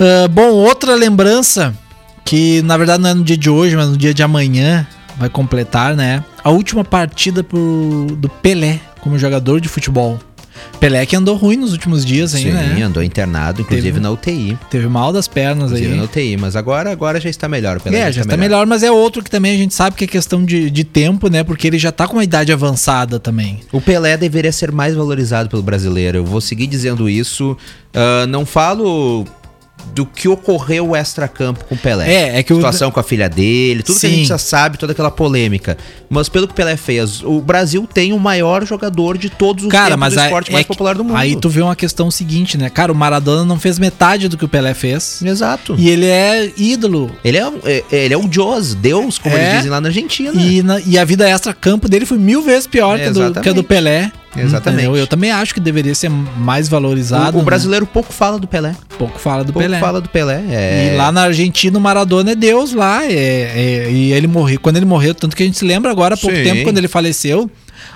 [0.05, 1.73] Ah, bom, outra lembrança
[2.25, 4.87] que na verdade não é no dia de hoje, mas no dia de amanhã
[5.17, 6.25] vai completar, né?
[6.43, 10.19] A última partida pro, do Pelé como jogador de futebol.
[10.79, 12.83] Pelé que andou ruim nos últimos dias aí, Sim, né?
[12.83, 14.59] andou internado, inclusive Teve- na UTI.
[14.71, 15.97] Teve mal das pernas Inclusive aí.
[15.99, 17.81] na UTI, mas agora, agora já está melhor.
[17.81, 18.67] Pelé É, já está melhor.
[18.67, 21.43] mas é outro que também a gente sabe que é questão de, de tempo, né?
[21.43, 23.61] Porque ele já tá com uma idade avançada também.
[23.73, 26.19] O Pelé deveria ser mais valorizado pelo brasileiro.
[26.19, 27.57] Eu vou seguir dizendo isso.
[27.95, 29.25] Ah, não falo
[29.95, 32.11] do que ocorreu extra-campo com o Pelé.
[32.13, 34.17] É, é que o- Situação com a filha dele, tudo que a Sim.
[34.17, 35.77] gente já sabe, toda aquela polêmica.
[36.09, 39.71] Mas pelo que o Pelé fez, o Brasil tem o maior jogador de todos os
[39.71, 41.17] Cara, tempos mas do esporte é mais que- popular do mundo.
[41.17, 42.71] Aí tu vê uma questão seguinte, né?
[42.71, 45.21] Cara, o Maradona não fez metade do que o Pelé fez.
[45.23, 45.75] Exato.
[45.79, 47.11] E ele é ídolo.
[47.25, 49.41] Ele é, um- é- ele é o Dios, Deus, como É.
[49.43, 50.41] eles dizem lá na Argentina.
[50.41, 53.49] E, na- e a vida extra-campo dele foi mil vezes pior que a, do, que
[53.49, 54.11] a do Pelé.
[54.37, 54.83] Exatamente.
[54.85, 54.97] Entendeu?
[54.97, 57.37] Eu também acho que deveria ser mais valorizado.
[57.37, 57.45] o, o né?
[57.45, 58.75] brasileiro pouco fala do Pelé.
[58.99, 59.79] pouco fala do pouco Pelé.
[59.79, 60.43] fala do Pelé.
[60.51, 60.93] É...
[60.93, 63.05] E lá na Argentina o Maradona é Deus lá.
[63.05, 64.59] é- é- e ele morreu.
[64.61, 66.43] Quando ele morreu, tanto que a gente se lembra agora há pouco Sim.
[66.43, 67.51] tempo, quando ele faleceu,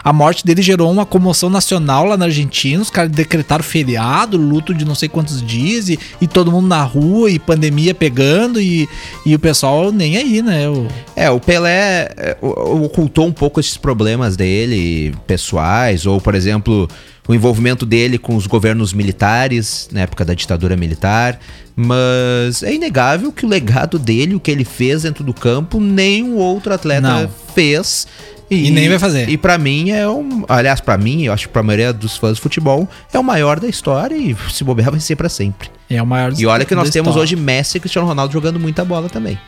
[0.08, 2.80] a morte dele gerou uma comoção nacional lá na Argentina.
[2.80, 6.80] Os caras decretaram feriado, luto de não sei quantos dias, e, e todo mundo na
[6.84, 8.88] rua, e pandemia pegando, e,
[9.26, 10.68] e o pessoal nem aí, né?
[10.68, 10.86] O-
[11.16, 16.88] É, o Pelé é, ocultou um pouco esses problemas dele, pessoais, ou, por exemplo,
[17.26, 21.40] o envolvimento dele com os governos militares, na época da ditadura militar.
[21.74, 26.36] Mas é inegável que o legado dele, o que ele fez dentro do campo, nenhum
[26.36, 27.28] outro atleta Não.
[27.54, 28.06] fez.
[28.50, 29.28] E nem vai fazer.
[29.28, 30.44] E pra mim é um.
[30.48, 33.58] Aliás, pra mim, eu acho que pra maioria dos fãs de futebol, é o maior
[33.58, 35.68] da história e se bobear vai ser pra sempre.
[35.90, 37.22] é o maior E olha que nós temos história.
[37.22, 39.38] hoje Messi e Cristiano Ronaldo jogando muita bola também.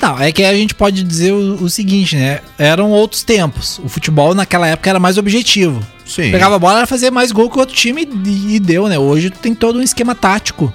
[0.00, 2.40] Não, é que a gente pode dizer o, o seguinte, né?
[2.58, 3.80] Eram outros tempos.
[3.82, 5.80] O futebol naquela época era mais objetivo.
[6.04, 6.30] Sim.
[6.30, 8.98] Pegava a bola, era fazer mais gol que o outro time e, e deu, né?
[8.98, 10.70] Hoje tem todo um esquema tático.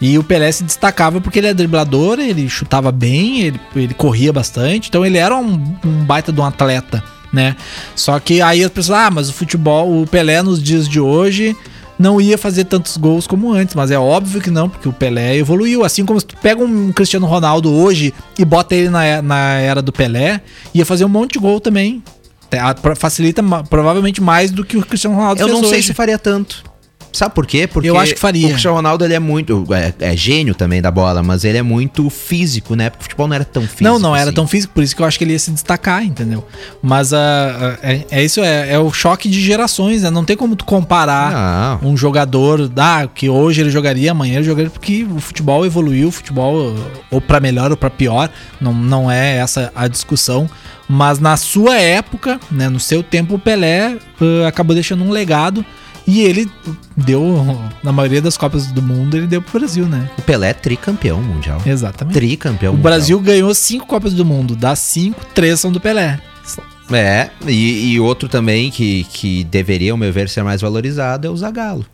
[0.00, 4.32] E o Pelé se destacava porque ele é driblador, ele chutava bem, ele, ele corria
[4.32, 7.56] bastante, então ele era um, um baita de um atleta, né?
[7.94, 11.56] Só que aí as pessoas, ah, mas o futebol, o Pelé nos dias de hoje
[11.98, 15.36] não ia fazer tantos gols como antes, mas é óbvio que não, porque o Pelé
[15.36, 15.82] evoluiu.
[15.82, 19.80] Assim como se tu pega um Cristiano Ronaldo hoje e bota ele na, na era
[19.80, 20.42] do Pelé,
[20.74, 22.02] ia fazer um monte de gol também.
[22.96, 25.88] Facilita provavelmente mais do que o Cristiano Ronaldo Eu fez não sei hoje.
[25.88, 26.62] se faria tanto.
[27.16, 27.66] Sabe por quê?
[27.66, 28.46] Porque Eu acho que faria.
[28.46, 29.64] o Cristiano Ronaldo ele é muito.
[29.72, 32.90] É, é gênio também da bola, mas ele é muito físico, né?
[32.90, 33.84] Porque o futebol não era tão físico.
[33.84, 34.34] Não, não era assim.
[34.34, 36.46] tão físico, por isso que eu acho que ele ia se destacar, entendeu?
[36.82, 40.10] Mas ah, é, é isso, é, é o choque de gerações, né?
[40.10, 41.90] Não tem como tu comparar Não.
[41.90, 46.12] um jogador ah, que hoje ele jogaria, amanhã ele jogaria, porque o futebol evoluiu, o
[46.12, 46.74] futebol,
[47.10, 50.48] ou pra melhor ou pra pior, não, não é essa a discussão.
[50.88, 55.64] Mas na sua época, né, no seu tempo, o Pelé ah, acabou deixando um legado.
[56.06, 56.48] E ele
[56.96, 57.22] deu,
[57.82, 60.08] na maioria das Copas do Mundo, ele deu pro Brasil, né?
[60.16, 61.60] O Pelé é tricampeão mundial.
[61.66, 62.14] Exatamente.
[62.14, 62.92] Tricampeão O mundial.
[62.92, 64.54] Brasil ganhou cinco Copas do Mundo.
[64.54, 66.20] Das cinco, três são do Pelé.
[66.92, 71.30] É, e, e outro também que, que deveria, ao meu ver, ser mais valorizado é
[71.30, 71.84] o Zagallo.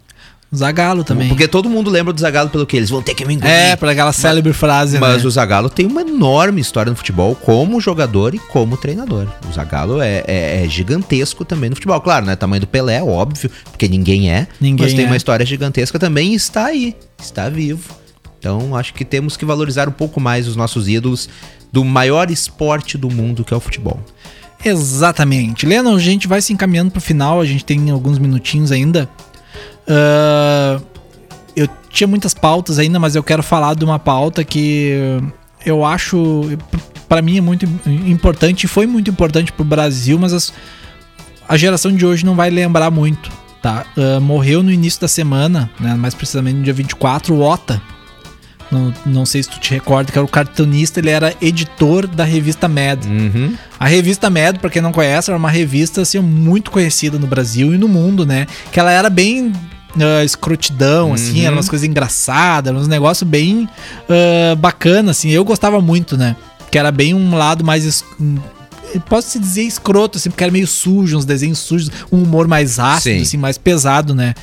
[0.54, 1.28] Zagallo também.
[1.28, 3.54] Porque todo mundo lembra do Zagallo pelo que eles vão ter que me engolir.
[3.54, 5.28] É, pra aquela célebre frase, Mas né?
[5.28, 9.26] o Zagallo tem uma enorme história no futebol como jogador e como treinador.
[9.48, 11.98] O Zagallo é, é- é gigantesco também no futebol.
[12.02, 12.36] Claro, né?
[12.36, 14.46] Tamanho do Pelé, óbvio, porque ninguém é.
[14.60, 15.08] Ninguém mas tem é.
[15.08, 17.94] uma história gigantesca também e está aí, está vivo.
[18.38, 21.28] Então acho que temos que valorizar um pouco mais os nossos ídolos
[21.72, 23.98] do maior esporte do mundo, que é o futebol.
[24.62, 25.66] Exatamente.
[25.66, 29.08] Lennon, a gente vai se encaminhando pro final, a gente tem alguns minutinhos ainda.
[29.88, 30.80] Ah,
[31.54, 34.92] eu tinha muitas pautas ainda, mas eu quero falar de uma pauta que
[35.64, 36.56] eu acho,
[37.08, 40.52] pra mim, é muito importante, foi muito importante pro Brasil, mas as-
[41.48, 43.30] a geração de hoje não vai lembrar muito,
[43.60, 43.84] tá?
[43.96, 47.80] Ah, morreu no início da semana, né, mais precisamente no dia 24, o Ota.
[48.70, 52.24] Não, não sei se tu te recorda, que era o cartunista, ele era editor da
[52.24, 53.04] revista Mad.
[53.04, 53.54] Uhum.
[53.78, 57.74] A revista Mad, pra quem não conhece, era uma revista assim, muito conhecida no Brasil
[57.74, 58.46] e no mundo, né?
[58.72, 59.52] Que ela era bem
[60.00, 61.46] ah, escrotidão, assim, Uhum.
[61.46, 63.68] eram umas coisas engraçadas, eram uns negócios bem
[64.08, 65.30] ah, bacana, assim.
[65.30, 66.36] Eu gostava muito, né?
[66.70, 68.04] Que era bem um lado mais.
[68.20, 68.38] hum,
[69.08, 72.78] Posso se dizer escroto, assim, porque era meio sujo, uns desenhos sujos, um humor mais
[72.78, 73.22] ácido, Sim.
[73.22, 74.34] assim, mais pesado, né?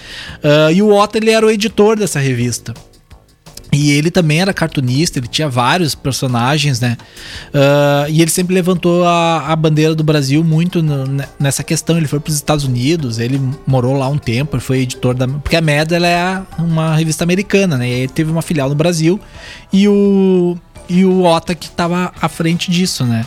[0.43, 2.74] Ah, e o Otto, ele era o editor dessa revista.
[3.72, 6.97] E ele também era cartunista, ele tinha vários personagens, né?
[7.53, 11.95] Ah, e ele sempre levantou a, a bandeira do Brasil muito no- ne- nessa questão.
[11.97, 15.28] Ele foi para os Estados Unidos, ele morou lá um tempo, ele foi editor da.
[15.28, 17.88] Porque a Mad ela é uma revista americana, né?
[17.89, 19.20] E aí teve uma filial no Brasil.
[19.72, 20.57] E o,
[20.89, 23.24] e o Ota que estava à frente disso, né?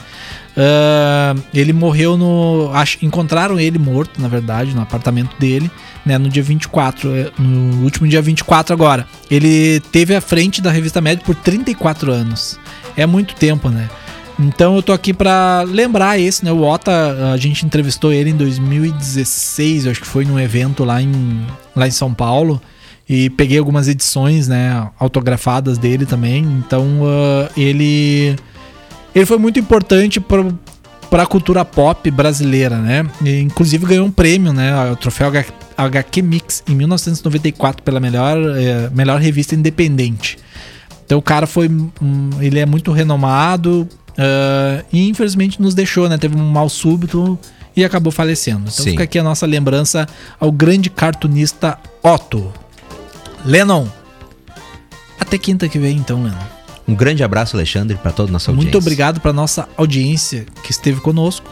[0.56, 2.70] Ah, ele morreu no.
[2.72, 5.70] Acho, encontraram ele morto, na verdade, no apartamento dele,
[6.04, 6.18] né?
[6.18, 9.06] No dia 24, eh, no último dia 24 agora.
[9.30, 12.58] Ele teve à frente da revista Médica por 34 anos.
[12.96, 13.88] É muito tempo, né?
[14.38, 16.52] Então eu tô aqui pra lembrar esse, né?
[16.52, 21.00] O Ota, a gente entrevistou ele em 2016, eu acho que foi num evento lá
[21.00, 22.60] em, lá em São Paulo.
[23.08, 26.44] E peguei algumas edições, né, autografadas dele também.
[26.44, 28.36] Então ah, ele
[29.14, 33.06] ele foi muito importante para a cultura pop brasileira, né?
[33.24, 34.90] E, inclusive ganhou um prêmio, né?
[34.90, 35.30] O troféu
[35.76, 40.38] HQ Mix em 1994 pela melhor, eh, melhor revista independente.
[41.04, 43.86] Então o cara foi, hum, ele é muito renomado
[44.16, 46.18] ah, e infelizmente nos deixou, né?
[46.18, 47.38] Teve um mal súbito
[47.76, 48.62] e acabou falecendo.
[48.62, 48.90] Então Sim.
[48.90, 50.06] fica aqui a nossa lembrança
[50.38, 52.52] ao grande cartunista Otto.
[53.44, 53.86] Lennon.
[55.18, 56.61] Até quinta que vem, então, Lennon.
[56.86, 58.64] Um grande abraço, Alexandre, para toda a nossa audiência.
[58.64, 61.50] Muito obrigado para nossa audiência que esteve conosco.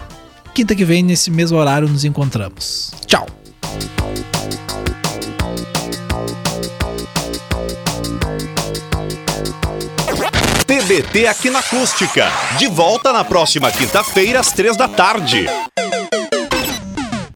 [0.55, 2.93] Quinta que vem, nesse mesmo horário, nos encontramos.
[3.07, 3.26] Tchau!
[10.66, 12.31] TBT aqui na Acústica.
[12.59, 15.47] De volta na próxima quinta-feira, às três da tarde.